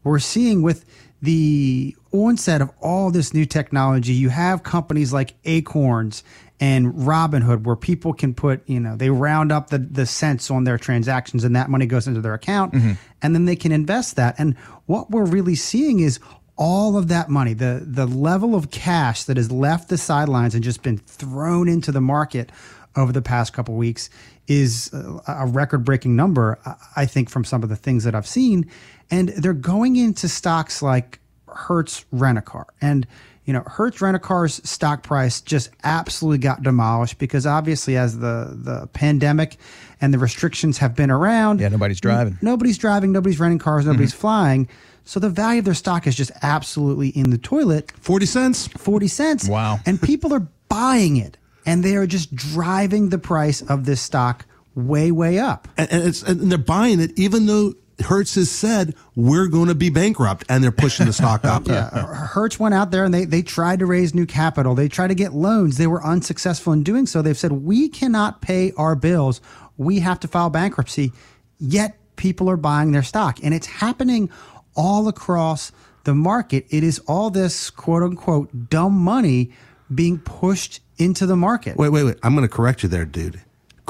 we're 0.04 0.20
seeing 0.20 0.62
with 0.62 0.84
the 1.20 1.96
onset 2.12 2.62
of 2.62 2.70
all 2.80 3.10
this 3.10 3.34
new 3.34 3.44
technology. 3.44 4.12
You 4.12 4.28
have 4.28 4.62
companies 4.62 5.12
like 5.12 5.34
Acorns 5.44 6.22
and 6.60 6.94
Robinhood 6.94 7.64
where 7.64 7.74
people 7.74 8.12
can 8.12 8.32
put, 8.32 8.62
you 8.68 8.78
know, 8.78 8.94
they 8.94 9.10
round 9.10 9.50
up 9.50 9.70
the, 9.70 9.78
the 9.78 10.06
cents 10.06 10.52
on 10.52 10.62
their 10.62 10.78
transactions 10.78 11.42
and 11.42 11.56
that 11.56 11.68
money 11.68 11.86
goes 11.86 12.06
into 12.06 12.20
their 12.20 12.34
account 12.34 12.72
mm-hmm. 12.72 12.92
and 13.22 13.34
then 13.34 13.44
they 13.44 13.56
can 13.56 13.72
invest 13.72 14.14
that. 14.14 14.36
And 14.38 14.56
what 14.86 15.10
we're 15.10 15.26
really 15.26 15.56
seeing 15.56 15.98
is 15.98 16.20
all 16.56 16.96
of 16.96 17.08
that 17.08 17.28
money, 17.30 17.54
the 17.54 17.82
the 17.86 18.06
level 18.06 18.54
of 18.54 18.70
cash 18.70 19.24
that 19.24 19.38
has 19.38 19.50
left 19.50 19.88
the 19.88 19.96
sidelines 19.96 20.54
and 20.54 20.62
just 20.62 20.82
been 20.82 20.98
thrown 20.98 21.68
into 21.68 21.90
the 21.90 22.02
market 22.02 22.52
over 22.96 23.12
the 23.12 23.22
past 23.22 23.52
couple 23.52 23.74
weeks 23.74 24.10
is 24.46 24.90
a 24.92 25.46
record 25.46 25.84
breaking 25.84 26.16
number, 26.16 26.58
I 26.96 27.06
think, 27.06 27.30
from 27.30 27.44
some 27.44 27.62
of 27.62 27.68
the 27.68 27.76
things 27.76 28.04
that 28.04 28.14
I've 28.14 28.26
seen. 28.26 28.68
And 29.10 29.28
they're 29.30 29.52
going 29.52 29.96
into 29.96 30.28
stocks 30.28 30.82
like 30.82 31.20
Hertz 31.48 32.04
Rent 32.10 32.38
a 32.38 32.42
Car. 32.42 32.66
And, 32.80 33.06
you 33.44 33.52
know, 33.52 33.62
Hertz 33.66 34.00
Rent 34.00 34.16
a 34.16 34.18
Car's 34.18 34.60
stock 34.68 35.02
price 35.04 35.40
just 35.40 35.70
absolutely 35.84 36.38
got 36.38 36.62
demolished 36.62 37.18
because 37.18 37.46
obviously, 37.46 37.96
as 37.96 38.18
the, 38.18 38.56
the 38.60 38.88
pandemic 38.92 39.56
and 40.00 40.12
the 40.12 40.18
restrictions 40.18 40.78
have 40.78 40.96
been 40.96 41.10
around, 41.10 41.60
yeah, 41.60 41.68
nobody's 41.68 42.00
driving. 42.00 42.34
N- 42.34 42.38
nobody's 42.42 42.78
driving, 42.78 43.12
nobody's 43.12 43.38
renting 43.38 43.58
cars, 43.58 43.86
nobody's 43.86 44.10
mm-hmm. 44.10 44.20
flying. 44.20 44.68
So 45.04 45.18
the 45.18 45.30
value 45.30 45.60
of 45.60 45.64
their 45.64 45.74
stock 45.74 46.06
is 46.06 46.14
just 46.14 46.30
absolutely 46.42 47.08
in 47.08 47.30
the 47.30 47.38
toilet. 47.38 47.92
40 47.92 48.26
cents? 48.26 48.66
40 48.68 49.08
cents. 49.08 49.48
Wow. 49.48 49.78
And 49.86 50.00
people 50.00 50.32
are 50.34 50.46
buying 50.68 51.16
it 51.16 51.36
and 51.70 51.84
they 51.84 51.94
are 51.94 52.06
just 52.06 52.34
driving 52.34 53.10
the 53.10 53.18
price 53.18 53.62
of 53.62 53.84
this 53.84 54.00
stock 54.00 54.44
way, 54.74 55.12
way 55.12 55.38
up. 55.38 55.68
And, 55.76 55.88
and, 55.92 56.22
and 56.26 56.50
they're 56.50 56.58
buying 56.58 56.98
it 56.98 57.16
even 57.16 57.46
though 57.46 57.74
Hertz 58.00 58.34
has 58.34 58.50
said 58.50 58.96
we're 59.14 59.46
going 59.46 59.68
to 59.68 59.74
be 59.74 59.90
bankrupt, 59.90 60.44
and 60.48 60.64
they're 60.64 60.72
pushing 60.72 61.04
the 61.04 61.12
stock 61.12 61.44
up. 61.44 61.66
yeah, 61.68 61.90
Hertz 61.90 62.58
went 62.58 62.74
out 62.74 62.90
there 62.90 63.04
and 63.04 63.12
they 63.12 63.26
they 63.26 63.42
tried 63.42 63.80
to 63.80 63.86
raise 63.86 64.14
new 64.14 64.24
capital. 64.24 64.74
They 64.74 64.88
tried 64.88 65.08
to 65.08 65.14
get 65.14 65.34
loans. 65.34 65.76
They 65.76 65.86
were 65.86 66.02
unsuccessful 66.02 66.72
in 66.72 66.82
doing 66.82 67.06
so. 67.06 67.20
They've 67.20 67.36
said 67.36 67.52
we 67.52 67.90
cannot 67.90 68.40
pay 68.40 68.72
our 68.78 68.96
bills. 68.96 69.42
We 69.76 70.00
have 70.00 70.18
to 70.20 70.28
file 70.28 70.48
bankruptcy. 70.48 71.12
Yet 71.58 71.98
people 72.16 72.48
are 72.48 72.56
buying 72.56 72.92
their 72.92 73.02
stock, 73.02 73.38
and 73.42 73.52
it's 73.52 73.66
happening 73.66 74.30
all 74.74 75.06
across 75.06 75.72
the 76.04 76.14
market. 76.14 76.64
It 76.70 76.82
is 76.82 77.00
all 77.00 77.28
this 77.28 77.68
quote 77.68 78.02
unquote 78.02 78.70
dumb 78.70 78.96
money 78.98 79.52
being 79.94 80.18
pushed 80.18 80.80
into 81.00 81.26
the 81.26 81.36
market. 81.36 81.76
Wait, 81.76 81.88
wait, 81.88 82.04
wait. 82.04 82.16
I'm 82.22 82.34
going 82.34 82.46
to 82.46 82.54
correct 82.54 82.82
you 82.82 82.88
there, 82.88 83.04
dude. 83.04 83.40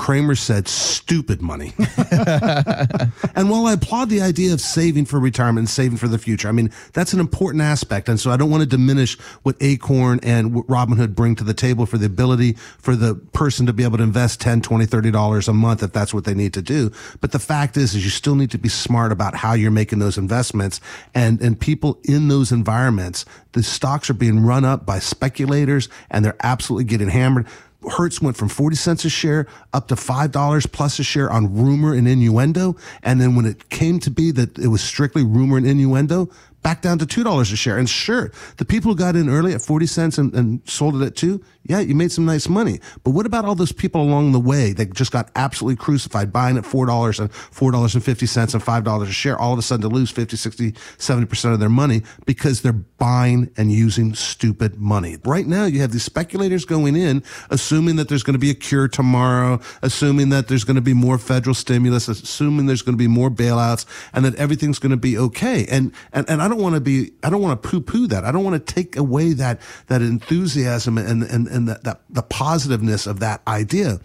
Cramer 0.01 0.35
said 0.35 0.67
stupid 0.67 1.43
money. 1.43 1.75
and 3.37 3.51
while 3.51 3.67
I 3.67 3.75
applaud 3.75 4.09
the 4.09 4.23
idea 4.23 4.55
of 4.55 4.61
saving 4.63 5.05
for 5.05 5.21
retirement 5.21 5.59
and 5.59 5.69
saving 5.69 5.99
for 5.99 6.09
the 6.09 6.17
future, 6.17 6.49
I 6.49 6.53
mean, 6.53 6.73
that's 6.95 7.13
an 7.13 7.21
important 7.21 7.63
aspect. 7.63 8.09
And 8.09 8.19
so 8.19 8.31
I 8.31 8.39
don't 8.39 8.49
want 8.49 8.63
to 8.63 8.67
diminish 8.67 9.19
what 9.43 9.57
Acorn 9.61 10.19
and 10.23 10.55
what 10.55 10.67
Robinhood 10.69 11.15
bring 11.15 11.37
to 11.37 11.45
the 11.45 11.53
table 11.53 11.85
for 11.85 11.99
the 11.99 12.07
ability 12.07 12.55
for 12.79 12.97
the 12.97 13.15
person 13.35 13.67
to 13.67 13.75
be 13.75 13.85
able 13.85 13.99
to 13.99 14.03
invest 14.03 14.41
10, 14.41 14.63
20, 14.63 14.87
30 14.87 15.11
dollars 15.11 15.49
a 15.49 15.53
month 15.53 15.83
if 15.83 15.93
that's 15.93 16.15
what 16.15 16.25
they 16.25 16.33
need 16.33 16.55
to 16.55 16.63
do. 16.63 16.91
But 17.21 17.33
the 17.33 17.39
fact 17.39 17.77
is, 17.77 17.95
is 17.95 18.03
you 18.03 18.11
still 18.11 18.37
need 18.37 18.53
to 18.53 18.59
be 18.59 18.71
smart 18.71 19.13
about 19.13 19.35
how 19.35 19.53
you're 19.53 19.71
making 19.71 19.99
those 19.99 20.17
investments 20.17 20.81
and, 21.15 21.43
and 21.43 21.61
people 21.61 22.01
in 22.05 22.29
those 22.29 22.53
environments, 22.53 23.27
the 23.53 23.63
stocks 23.63 24.09
are 24.09 24.15
being 24.15 24.41
run 24.41 24.65
up 24.65 24.87
by 24.87 24.99
speculators 24.99 25.91
and 26.11 26.25
they're 26.25 26.37
absolutely 26.41 26.85
getting 26.85 27.11
hammered. 27.11 27.47
Hertz 27.88 28.21
went 28.21 28.37
from 28.37 28.49
40 28.49 28.77
cents 28.77 29.05
a 29.05 29.11
share 29.11 29.47
up 29.73 29.88
to 29.88 29.95
$5 29.95 30.73
plus 30.73 30.99
a 30.99 31.03
share 31.03 31.31
on 31.31 31.55
rumor 31.55 31.95
and 31.95 32.07
innuendo. 32.07 32.77
And 33.03 33.21
then 33.21 33.37
when 33.37 33.47
it 33.47 33.71
came 33.71 33.99
to 34.01 34.11
be 34.11 34.31
that 34.33 34.59
it 34.59 34.69
was 34.69 34.83
strictly 34.83 35.25
rumor 35.25 35.57
and 35.57 35.66
innuendo, 35.66 36.31
back 36.62 36.83
down 36.83 36.99
to 36.99 37.07
$2 37.07 37.40
a 37.40 37.57
share. 37.57 37.79
And 37.79 37.88
sure, 37.88 38.33
the 38.59 38.64
people 38.64 38.93
who 38.93 38.97
got 38.97 39.16
in 39.16 39.29
early 39.29 39.55
at 39.55 39.62
40 39.62 39.87
cents 39.87 40.19
and, 40.19 40.35
and, 40.35 40.61
sold 40.69 41.01
it 41.01 41.05
at 41.05 41.16
two, 41.16 41.43
yeah, 41.64 41.81
you 41.81 41.94
made 41.94 42.11
some 42.11 42.25
nice 42.25 42.49
money. 42.49 42.81
But 43.05 43.11
what 43.11 43.27
about 43.27 43.44
all 43.44 43.55
those 43.55 43.73
people 43.73 44.01
along 44.01 44.33
the 44.33 44.40
way 44.40 44.73
that 44.73 44.94
just 44.94 45.12
got 45.12 45.31
absolutely 45.37 45.77
crucified 45.77 46.33
buying 46.33 46.57
at 46.57 46.64
$4 46.64 47.20
and 47.20 47.31
$4.50 47.31 48.55
and 48.55 48.62
$5 48.62 49.03
a 49.03 49.12
share, 49.12 49.38
all 49.38 49.53
of 49.53 49.59
a 49.59 49.62
sudden 49.62 49.83
to 49.83 49.94
lose 49.94 50.11
50, 50.11 50.37
60, 50.37 50.73
70% 50.73 51.53
of 51.53 51.61
their 51.61 51.68
money 51.68 52.03
because 52.25 52.62
they're 52.62 52.73
buying 52.73 53.51
and 53.57 53.70
using 53.70 54.14
stupid 54.14 54.81
money. 54.81 55.18
Right 55.25 55.46
now, 55.46 55.66
you 55.66 55.81
have 55.81 55.92
these 55.92 56.03
speculators 56.03 56.64
going 56.64 56.96
in, 56.96 57.23
assuming 57.51 57.96
that 57.96 58.09
there's 58.09 58.23
going 58.23 58.35
to 58.35 58.40
be 58.40 58.51
a 58.51 58.55
cure 58.55 58.88
tomorrow, 58.88 59.61
assuming 59.83 60.31
that 60.31 60.49
there's 60.49 60.64
going 60.64 60.77
to 60.77 60.83
be 60.83 60.94
more 60.94 61.18
federal 61.18 61.55
stimulus, 61.55 62.09
assuming 62.09 62.66
there's 62.66 62.83
going 62.83 62.96
to 62.96 63.03
be 63.03 63.09
more 63.09 63.31
bailouts 63.31 63.85
and 64.14 64.25
that 64.25 64.35
everything's 64.37 64.79
going 64.79 64.90
to 64.90 64.96
be 64.96 65.18
okay. 65.18 65.66
And, 65.70 65.92
and, 66.12 66.29
and 66.29 66.40
I 66.40 66.49
don't 66.49 66.61
want 66.61 66.75
to 66.75 66.81
be, 66.81 67.12
I 67.23 67.29
don't 67.29 67.42
want 67.42 67.62
to 67.62 67.68
poo 67.68 67.81
poo 67.83 68.07
that. 68.07 68.25
I 68.25 68.33
don't 68.33 68.44
want 68.44 68.66
to 68.66 68.75
take 68.75 68.96
away 68.96 69.35
that, 69.35 69.61
that 69.88 70.01
enthusiasm 70.01 70.96
and, 70.96 71.23
and, 71.23 71.50
and 71.51 71.69
that, 71.69 71.85
that, 71.85 72.01
the 72.09 72.23
positiveness 72.23 73.07
of 73.07 73.21
that 73.21 73.43
idea. 73.47 74.01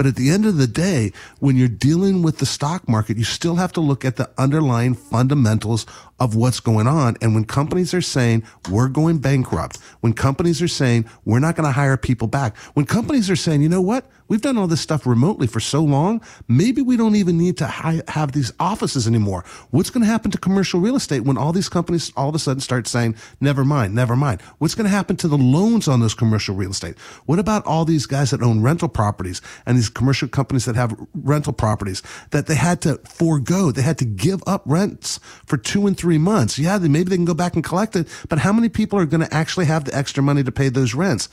But 0.00 0.06
at 0.06 0.16
the 0.16 0.30
end 0.30 0.46
of 0.46 0.56
the 0.56 0.66
day, 0.66 1.12
when 1.40 1.56
you're 1.56 1.68
dealing 1.68 2.22
with 2.22 2.38
the 2.38 2.46
stock 2.46 2.88
market, 2.88 3.18
you 3.18 3.24
still 3.24 3.56
have 3.56 3.70
to 3.74 3.82
look 3.82 4.02
at 4.02 4.16
the 4.16 4.30
underlying 4.38 4.94
fundamentals 4.94 5.84
of 6.18 6.34
what's 6.34 6.58
going 6.58 6.86
on. 6.86 7.18
And 7.20 7.34
when 7.34 7.44
companies 7.44 7.92
are 7.92 8.00
saying 8.00 8.44
we're 8.70 8.88
going 8.88 9.18
bankrupt, 9.18 9.76
when 10.00 10.14
companies 10.14 10.62
are 10.62 10.68
saying 10.68 11.04
we're 11.26 11.38
not 11.38 11.54
going 11.54 11.66
to 11.66 11.72
hire 11.72 11.98
people 11.98 12.28
back, 12.28 12.56
when 12.72 12.86
companies 12.86 13.28
are 13.28 13.36
saying, 13.36 13.60
you 13.60 13.68
know 13.68 13.82
what? 13.82 14.06
We've 14.28 14.40
done 14.40 14.58
all 14.58 14.68
this 14.68 14.80
stuff 14.80 15.06
remotely 15.06 15.48
for 15.48 15.58
so 15.58 15.82
long. 15.82 16.20
Maybe 16.46 16.82
we 16.82 16.96
don't 16.96 17.16
even 17.16 17.36
need 17.36 17.56
to 17.58 17.66
hi- 17.66 18.02
have 18.06 18.30
these 18.30 18.52
offices 18.60 19.08
anymore. 19.08 19.44
What's 19.70 19.90
going 19.90 20.02
to 20.04 20.06
happen 20.06 20.30
to 20.30 20.38
commercial 20.38 20.78
real 20.78 20.94
estate 20.94 21.24
when 21.24 21.36
all 21.36 21.52
these 21.52 21.68
companies 21.68 22.12
all 22.16 22.28
of 22.28 22.36
a 22.36 22.38
sudden 22.38 22.60
start 22.60 22.86
saying, 22.86 23.16
never 23.40 23.64
mind, 23.64 23.92
never 23.92 24.14
mind? 24.14 24.40
What's 24.58 24.76
going 24.76 24.84
to 24.84 24.90
happen 24.90 25.16
to 25.16 25.26
the 25.26 25.36
loans 25.36 25.88
on 25.88 25.98
those 25.98 26.14
commercial 26.14 26.54
real 26.54 26.70
estate? 26.70 26.96
What 27.26 27.40
about 27.40 27.66
all 27.66 27.84
these 27.84 28.06
guys 28.06 28.30
that 28.30 28.40
own 28.40 28.62
rental 28.62 28.88
properties 28.88 29.42
and 29.66 29.76
these 29.76 29.89
commercial 29.90 30.28
companies 30.28 30.64
that 30.64 30.76
have 30.76 30.94
rental 31.14 31.52
properties 31.52 32.02
that 32.30 32.46
they 32.46 32.54
had 32.54 32.80
to 32.82 32.98
forego? 32.98 33.70
They 33.70 33.82
had 33.82 33.98
to 33.98 34.04
give 34.04 34.42
up 34.46 34.62
rents 34.66 35.20
for 35.46 35.56
two 35.56 35.86
and 35.86 35.96
three 35.96 36.18
months. 36.18 36.58
Yeah, 36.58 36.78
they, 36.78 36.88
maybe 36.88 37.10
they 37.10 37.16
can 37.16 37.24
go 37.24 37.34
back 37.34 37.54
and 37.54 37.64
collect 37.64 37.96
it, 37.96 38.08
but 38.28 38.38
how 38.38 38.52
many 38.52 38.68
people 38.68 38.98
are 38.98 39.06
going 39.06 39.24
to 39.24 39.34
actually 39.34 39.66
have 39.66 39.84
the 39.84 39.96
extra 39.96 40.22
money 40.22 40.42
to 40.42 40.52
pay 40.52 40.68
those 40.68 40.94
rents? 40.94 41.28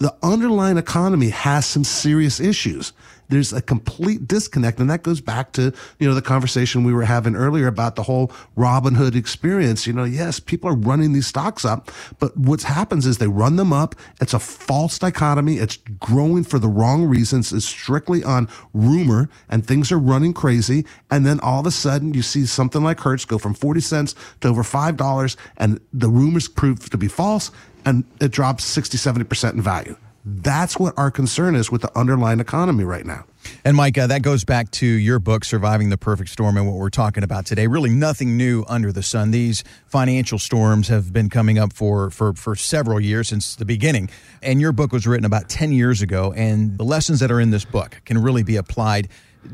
the 0.00 0.14
underlying 0.22 0.78
economy 0.78 1.28
has 1.28 1.66
some 1.66 1.84
serious 1.84 2.40
issues. 2.40 2.92
There's 3.30 3.52
a 3.52 3.62
complete 3.62 4.28
disconnect. 4.28 4.78
And 4.80 4.90
that 4.90 5.02
goes 5.02 5.20
back 5.20 5.52
to, 5.52 5.72
you 5.98 6.08
know, 6.08 6.14
the 6.14 6.22
conversation 6.22 6.84
we 6.84 6.92
were 6.92 7.04
having 7.04 7.34
earlier 7.34 7.66
about 7.66 7.96
the 7.96 8.02
whole 8.02 8.28
Robinhood 8.56 9.14
experience. 9.14 9.86
You 9.86 9.92
know, 9.92 10.04
yes, 10.04 10.40
people 10.40 10.68
are 10.70 10.74
running 10.74 11.12
these 11.12 11.26
stocks 11.26 11.64
up, 11.64 11.90
but 12.18 12.36
what 12.36 12.62
happens 12.62 13.06
is 13.06 13.18
they 13.18 13.28
run 13.28 13.56
them 13.56 13.72
up. 13.72 13.94
It's 14.20 14.34
a 14.34 14.38
false 14.38 14.98
dichotomy. 14.98 15.58
It's 15.58 15.76
growing 15.98 16.44
for 16.44 16.58
the 16.58 16.68
wrong 16.68 17.04
reasons. 17.04 17.52
It's 17.52 17.64
strictly 17.64 18.22
on 18.24 18.48
rumor 18.74 19.28
and 19.48 19.66
things 19.66 19.90
are 19.92 19.98
running 19.98 20.32
crazy. 20.32 20.84
And 21.10 21.24
then 21.24 21.40
all 21.40 21.60
of 21.60 21.66
a 21.66 21.70
sudden 21.70 22.14
you 22.14 22.22
see 22.22 22.46
something 22.46 22.82
like 22.82 23.00
Hertz 23.00 23.24
go 23.24 23.38
from 23.38 23.54
40 23.54 23.80
cents 23.80 24.14
to 24.40 24.48
over 24.48 24.62
$5 24.62 25.36
and 25.56 25.80
the 25.92 26.08
rumors 26.08 26.48
prove 26.48 26.90
to 26.90 26.98
be 26.98 27.08
false 27.08 27.50
and 27.84 28.04
it 28.20 28.30
drops 28.30 28.64
60, 28.64 28.98
70% 28.98 29.54
in 29.54 29.62
value. 29.62 29.96
That's 30.24 30.78
what 30.78 30.92
our 30.98 31.10
concern 31.10 31.54
is 31.54 31.70
with 31.70 31.80
the 31.80 31.98
underlying 31.98 32.40
economy 32.40 32.84
right 32.84 33.06
now. 33.06 33.24
And 33.64 33.76
Mike, 33.76 33.96
uh, 33.96 34.06
that 34.08 34.22
goes 34.22 34.44
back 34.44 34.70
to 34.72 34.86
your 34.86 35.18
book, 35.18 35.44
Surviving 35.44 35.88
the 35.88 35.96
Perfect 35.96 36.28
Storm, 36.28 36.58
and 36.58 36.66
what 36.66 36.76
we're 36.76 36.90
talking 36.90 37.22
about 37.22 37.46
today. 37.46 37.66
Really, 37.66 37.88
nothing 37.88 38.36
new 38.36 38.64
under 38.68 38.92
the 38.92 39.02
sun. 39.02 39.30
These 39.30 39.64
financial 39.86 40.38
storms 40.38 40.88
have 40.88 41.12
been 41.12 41.30
coming 41.30 41.58
up 41.58 41.72
for, 41.72 42.10
for, 42.10 42.34
for 42.34 42.54
several 42.54 43.00
years 43.00 43.28
since 43.28 43.56
the 43.56 43.64
beginning. 43.64 44.10
And 44.42 44.60
your 44.60 44.72
book 44.72 44.92
was 44.92 45.06
written 45.06 45.24
about 45.24 45.48
10 45.48 45.72
years 45.72 46.02
ago, 46.02 46.34
and 46.36 46.76
the 46.76 46.84
lessons 46.84 47.20
that 47.20 47.30
are 47.30 47.40
in 47.40 47.50
this 47.50 47.64
book 47.64 48.02
can 48.04 48.18
really 48.18 48.42
be 48.42 48.56
applied 48.56 49.08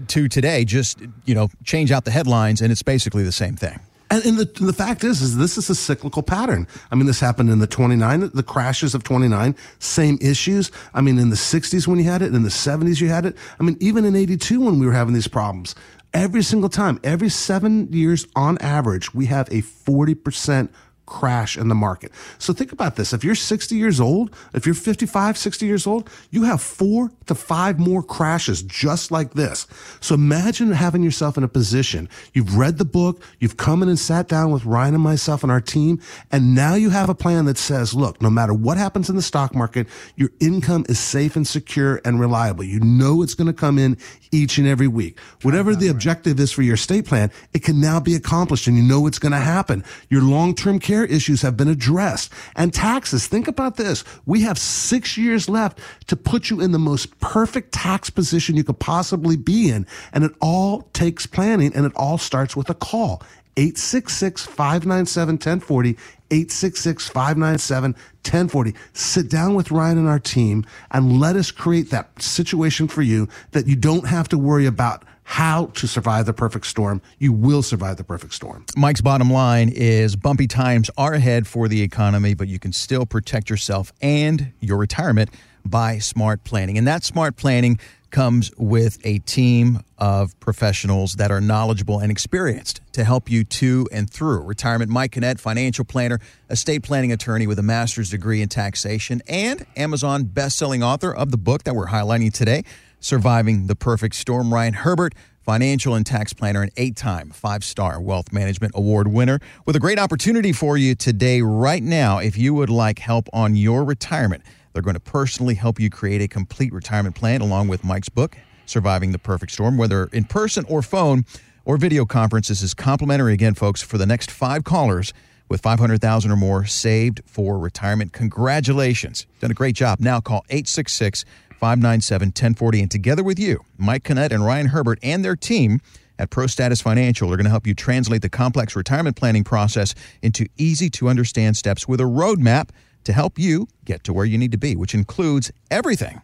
to 0.08 0.28
today. 0.28 0.64
Just, 0.64 1.00
you 1.24 1.34
know, 1.34 1.48
change 1.62 1.92
out 1.92 2.04
the 2.04 2.10
headlines, 2.10 2.60
and 2.60 2.72
it's 2.72 2.82
basically 2.82 3.22
the 3.22 3.32
same 3.32 3.54
thing. 3.54 3.78
And, 4.10 4.24
and 4.24 4.38
the, 4.38 4.44
the 4.64 4.72
fact 4.72 5.02
is, 5.02 5.20
is 5.20 5.36
this 5.36 5.58
is 5.58 5.68
a 5.68 5.74
cyclical 5.74 6.22
pattern. 6.22 6.68
I 6.90 6.94
mean, 6.94 7.06
this 7.06 7.20
happened 7.20 7.50
in 7.50 7.58
the 7.58 7.66
29, 7.66 8.30
the 8.34 8.42
crashes 8.42 8.94
of 8.94 9.02
29, 9.02 9.56
same 9.78 10.18
issues. 10.20 10.70
I 10.94 11.00
mean, 11.00 11.18
in 11.18 11.30
the 11.30 11.36
60s 11.36 11.86
when 11.88 11.98
you 11.98 12.04
had 12.04 12.22
it, 12.22 12.34
in 12.34 12.42
the 12.42 12.48
70s 12.48 13.00
you 13.00 13.08
had 13.08 13.26
it. 13.26 13.36
I 13.58 13.64
mean, 13.64 13.76
even 13.80 14.04
in 14.04 14.14
82 14.14 14.60
when 14.60 14.78
we 14.78 14.86
were 14.86 14.92
having 14.92 15.14
these 15.14 15.28
problems, 15.28 15.74
every 16.14 16.42
single 16.42 16.70
time, 16.70 17.00
every 17.02 17.28
seven 17.28 17.92
years 17.92 18.26
on 18.36 18.58
average, 18.58 19.12
we 19.12 19.26
have 19.26 19.48
a 19.48 19.62
40% 19.62 20.68
crash 21.06 21.56
in 21.56 21.68
the 21.68 21.74
market. 21.74 22.12
So 22.38 22.52
think 22.52 22.72
about 22.72 22.96
this. 22.96 23.12
If 23.12 23.24
you're 23.24 23.34
60 23.34 23.74
years 23.74 24.00
old, 24.00 24.34
if 24.52 24.66
you're 24.66 24.74
55, 24.74 25.38
60 25.38 25.66
years 25.66 25.86
old, 25.86 26.10
you 26.30 26.42
have 26.42 26.60
four 26.60 27.12
to 27.26 27.34
five 27.34 27.78
more 27.78 28.02
crashes 28.02 28.62
just 28.62 29.10
like 29.10 29.34
this. 29.34 29.66
So 30.00 30.14
imagine 30.14 30.72
having 30.72 31.02
yourself 31.02 31.38
in 31.38 31.44
a 31.44 31.48
position. 31.48 32.08
You've 32.34 32.56
read 32.56 32.78
the 32.78 32.84
book. 32.84 33.22
You've 33.38 33.56
come 33.56 33.82
in 33.82 33.88
and 33.88 33.98
sat 33.98 34.28
down 34.28 34.50
with 34.50 34.64
Ryan 34.64 34.94
and 34.94 35.02
myself 35.02 35.42
and 35.42 35.52
our 35.52 35.60
team. 35.60 36.00
And 36.30 36.54
now 36.54 36.74
you 36.74 36.90
have 36.90 37.08
a 37.08 37.14
plan 37.14 37.44
that 37.46 37.58
says, 37.58 37.94
look, 37.94 38.20
no 38.20 38.30
matter 38.30 38.52
what 38.52 38.76
happens 38.76 39.08
in 39.08 39.16
the 39.16 39.22
stock 39.22 39.54
market, 39.54 39.86
your 40.16 40.30
income 40.40 40.84
is 40.88 40.98
safe 40.98 41.36
and 41.36 41.46
secure 41.46 42.00
and 42.04 42.20
reliable. 42.20 42.64
You 42.64 42.80
know 42.80 43.22
it's 43.22 43.34
going 43.34 43.46
to 43.46 43.52
come 43.52 43.78
in 43.78 43.96
each 44.32 44.58
and 44.58 44.66
every 44.66 44.88
week. 44.88 45.18
Whatever 45.42 45.74
the 45.74 45.88
objective 45.88 46.40
is 46.40 46.52
for 46.52 46.62
your 46.62 46.74
estate 46.74 47.06
plan, 47.06 47.30
it 47.52 47.62
can 47.62 47.80
now 47.80 48.00
be 48.00 48.14
accomplished 48.14 48.66
and 48.66 48.76
you 48.76 48.82
know 48.82 49.06
it's 49.06 49.18
going 49.18 49.32
to 49.32 49.38
happen. 49.38 49.84
Your 50.10 50.22
long-term 50.22 50.80
care 50.80 50.95
issues 51.04 51.42
have 51.42 51.56
been 51.56 51.68
addressed. 51.68 52.32
And 52.54 52.72
taxes, 52.72 53.26
think 53.26 53.48
about 53.48 53.76
this. 53.76 54.04
We 54.24 54.42
have 54.42 54.58
six 54.58 55.16
years 55.16 55.48
left 55.48 55.78
to 56.06 56.16
put 56.16 56.50
you 56.50 56.60
in 56.60 56.72
the 56.72 56.78
most 56.78 57.18
perfect 57.20 57.72
tax 57.72 58.10
position 58.10 58.56
you 58.56 58.64
could 58.64 58.78
possibly 58.78 59.36
be 59.36 59.70
in. 59.70 59.86
And 60.12 60.24
it 60.24 60.32
all 60.40 60.82
takes 60.92 61.26
planning 61.26 61.74
and 61.74 61.86
it 61.86 61.92
all 61.96 62.18
starts 62.18 62.56
with 62.56 62.70
a 62.70 62.74
call. 62.74 63.22
866-597-1040, 63.56 65.98
866-597-1040. 66.30 68.76
Sit 68.92 69.30
down 69.30 69.54
with 69.54 69.70
Ryan 69.70 69.98
and 69.98 70.08
our 70.08 70.18
team 70.18 70.64
and 70.90 71.18
let 71.18 71.36
us 71.36 71.50
create 71.50 71.88
that 71.90 72.20
situation 72.20 72.88
for 72.88 73.00
you 73.02 73.28
that 73.52 73.66
you 73.66 73.76
don't 73.76 74.06
have 74.06 74.28
to 74.28 74.38
worry 74.38 74.66
about 74.66 75.04
how 75.28 75.66
to 75.74 75.88
survive 75.88 76.24
the 76.24 76.32
perfect 76.32 76.66
storm. 76.66 77.02
You 77.18 77.32
will 77.32 77.62
survive 77.62 77.96
the 77.96 78.04
perfect 78.04 78.32
storm. 78.32 78.64
Mike's 78.76 79.00
bottom 79.00 79.28
line 79.28 79.68
is 79.68 80.14
bumpy 80.14 80.46
times 80.46 80.88
are 80.96 81.14
ahead 81.14 81.48
for 81.48 81.66
the 81.66 81.82
economy, 81.82 82.34
but 82.34 82.46
you 82.46 82.60
can 82.60 82.72
still 82.72 83.04
protect 83.06 83.50
yourself 83.50 83.92
and 84.00 84.52
your 84.60 84.78
retirement 84.78 85.30
by 85.64 85.98
smart 85.98 86.44
planning. 86.44 86.78
And 86.78 86.86
that 86.86 87.02
smart 87.02 87.34
planning 87.34 87.80
comes 88.10 88.52
with 88.56 89.04
a 89.04 89.18
team 89.18 89.80
of 89.98 90.38
professionals 90.38 91.14
that 91.14 91.32
are 91.32 91.40
knowledgeable 91.40 91.98
and 91.98 92.12
experienced 92.12 92.80
to 92.92 93.02
help 93.02 93.28
you 93.28 93.42
to 93.42 93.88
and 93.90 94.08
through 94.08 94.42
retirement. 94.42 94.92
Mike 94.92 95.10
Canet, 95.10 95.40
financial 95.40 95.84
planner, 95.84 96.20
estate 96.48 96.84
planning 96.84 97.10
attorney 97.10 97.48
with 97.48 97.58
a 97.58 97.64
master's 97.64 98.10
degree 98.10 98.42
in 98.42 98.48
taxation, 98.48 99.20
and 99.26 99.66
Amazon 99.76 100.22
best-selling 100.22 100.84
author 100.84 101.12
of 101.12 101.32
the 101.32 101.36
book 101.36 101.64
that 101.64 101.74
we're 101.74 101.88
highlighting 101.88 102.32
today, 102.32 102.62
Surviving 103.06 103.68
the 103.68 103.76
Perfect 103.76 104.16
Storm. 104.16 104.52
Ryan 104.52 104.74
Herbert, 104.74 105.14
financial 105.44 105.94
and 105.94 106.04
tax 106.04 106.32
planner, 106.32 106.60
and 106.62 106.72
eight 106.76 106.96
time 106.96 107.30
five 107.30 107.62
star 107.62 108.00
wealth 108.00 108.32
management 108.32 108.72
award 108.74 109.06
winner, 109.06 109.38
with 109.64 109.76
a 109.76 109.78
great 109.78 109.96
opportunity 109.96 110.52
for 110.52 110.76
you 110.76 110.96
today, 110.96 111.40
right 111.40 111.84
now, 111.84 112.18
if 112.18 112.36
you 112.36 112.52
would 112.52 112.68
like 112.68 112.98
help 112.98 113.28
on 113.32 113.54
your 113.54 113.84
retirement. 113.84 114.42
They're 114.72 114.82
going 114.82 114.94
to 114.94 115.00
personally 115.00 115.54
help 115.54 115.78
you 115.78 115.88
create 115.88 116.20
a 116.20 116.26
complete 116.26 116.72
retirement 116.72 117.14
plan 117.14 117.42
along 117.42 117.68
with 117.68 117.84
Mike's 117.84 118.08
book, 118.08 118.38
Surviving 118.64 119.12
the 119.12 119.20
Perfect 119.20 119.52
Storm, 119.52 119.78
whether 119.78 120.06
in 120.06 120.24
person 120.24 120.64
or 120.68 120.82
phone 120.82 121.24
or 121.64 121.76
video 121.76 122.06
conference. 122.06 122.48
This 122.48 122.60
is 122.60 122.74
complimentary 122.74 123.34
again, 123.34 123.54
folks, 123.54 123.82
for 123.82 123.98
the 123.98 124.06
next 124.06 124.32
five 124.32 124.64
callers 124.64 125.12
with 125.48 125.60
500,000 125.60 126.28
or 126.28 126.36
more 126.36 126.64
saved 126.64 127.20
for 127.24 127.56
retirement. 127.56 128.12
Congratulations. 128.12 129.26
Done 129.38 129.52
a 129.52 129.54
great 129.54 129.76
job. 129.76 130.00
Now 130.00 130.20
call 130.20 130.44
866 130.48 131.24
597 131.56 132.28
1040. 132.28 132.82
And 132.82 132.90
together 132.90 133.22
with 133.22 133.38
you, 133.38 133.64
Mike 133.78 134.04
Canet 134.04 134.32
and 134.32 134.44
Ryan 134.44 134.68
Herbert 134.68 134.98
and 135.02 135.24
their 135.24 135.36
team 135.36 135.80
at 136.18 136.30
ProStatus 136.30 136.82
Financial 136.82 137.32
are 137.32 137.36
going 137.36 137.44
to 137.44 137.50
help 137.50 137.66
you 137.66 137.74
translate 137.74 138.22
the 138.22 138.28
complex 138.28 138.74
retirement 138.74 139.16
planning 139.16 139.44
process 139.44 139.94
into 140.22 140.46
easy 140.56 140.88
to 140.90 141.08
understand 141.08 141.56
steps 141.56 141.86
with 141.86 142.00
a 142.00 142.04
roadmap 142.04 142.70
to 143.04 143.12
help 143.12 143.38
you 143.38 143.68
get 143.84 144.02
to 144.04 144.12
where 144.12 144.24
you 144.24 144.38
need 144.38 144.52
to 144.52 144.58
be, 144.58 144.76
which 144.76 144.94
includes 144.94 145.52
everything 145.70 146.20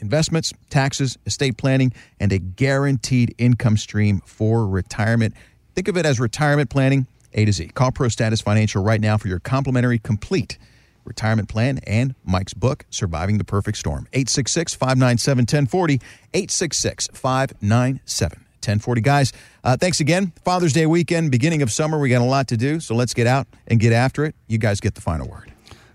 investments, 0.00 0.54
taxes, 0.70 1.18
estate 1.26 1.58
planning, 1.58 1.92
and 2.18 2.32
a 2.32 2.38
guaranteed 2.38 3.34
income 3.36 3.76
stream 3.76 4.22
for 4.24 4.66
retirement. 4.66 5.34
Think 5.74 5.88
of 5.88 5.96
it 5.98 6.06
as 6.06 6.18
retirement 6.18 6.70
planning 6.70 7.06
A 7.34 7.44
to 7.44 7.52
Z. 7.52 7.68
Call 7.74 7.90
ProStatus 7.90 8.42
Financial 8.42 8.82
right 8.82 9.00
now 9.00 9.18
for 9.18 9.28
your 9.28 9.40
complimentary 9.40 9.98
complete 9.98 10.58
retirement 11.04 11.48
plan 11.48 11.78
and 11.86 12.14
Mike's 12.24 12.54
book, 12.54 12.84
Surviving 12.90 13.38
the 13.38 13.44
Perfect 13.44 13.78
Storm. 13.78 14.06
866 14.12 14.74
597 14.74 15.42
1040. 15.42 15.94
866 16.34 17.08
597 17.12 18.38
1040. 18.38 19.00
Guys, 19.00 19.32
uh, 19.64 19.76
thanks 19.76 20.00
again. 20.00 20.32
Father's 20.44 20.72
Day 20.72 20.86
weekend, 20.86 21.30
beginning 21.30 21.62
of 21.62 21.72
summer. 21.72 21.98
We 21.98 22.08
got 22.08 22.20
a 22.20 22.24
lot 22.24 22.48
to 22.48 22.56
do, 22.56 22.80
so 22.80 22.94
let's 22.94 23.14
get 23.14 23.26
out 23.26 23.46
and 23.66 23.80
get 23.80 23.92
after 23.92 24.24
it. 24.24 24.34
You 24.48 24.58
guys 24.58 24.80
get 24.80 24.94
the 24.94 25.00
final 25.00 25.28
word. 25.28 25.52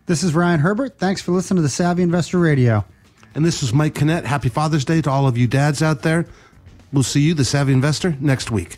This 0.08 0.24
is 0.24 0.36
Ryan 0.36 0.60
Herbert. 0.60 0.98
Thanks 0.98 1.22
for 1.22 1.32
listening 1.32 1.58
to 1.58 1.62
the 1.62 1.70
Savvy 1.70 2.04
Investor 2.04 2.40
Radio. 2.40 2.86
And 3.34 3.44
this 3.44 3.64
is 3.64 3.74
Mike 3.74 3.96
Canet. 3.96 4.26
Happy 4.26 4.50
Father's 4.50 4.86
Day 4.86 5.02
to 5.02 5.10
all 5.10 5.28
of 5.28 5.38
you 5.38 5.48
dads 5.48 5.82
out 5.82 6.02
there. 6.04 6.26
We'll 6.94 7.04
see 7.04 7.22
you, 7.22 7.34
the 7.34 7.44
Savvy 7.44 7.74
Investor, 7.74 8.16
next 8.20 8.52
week. 8.52 8.78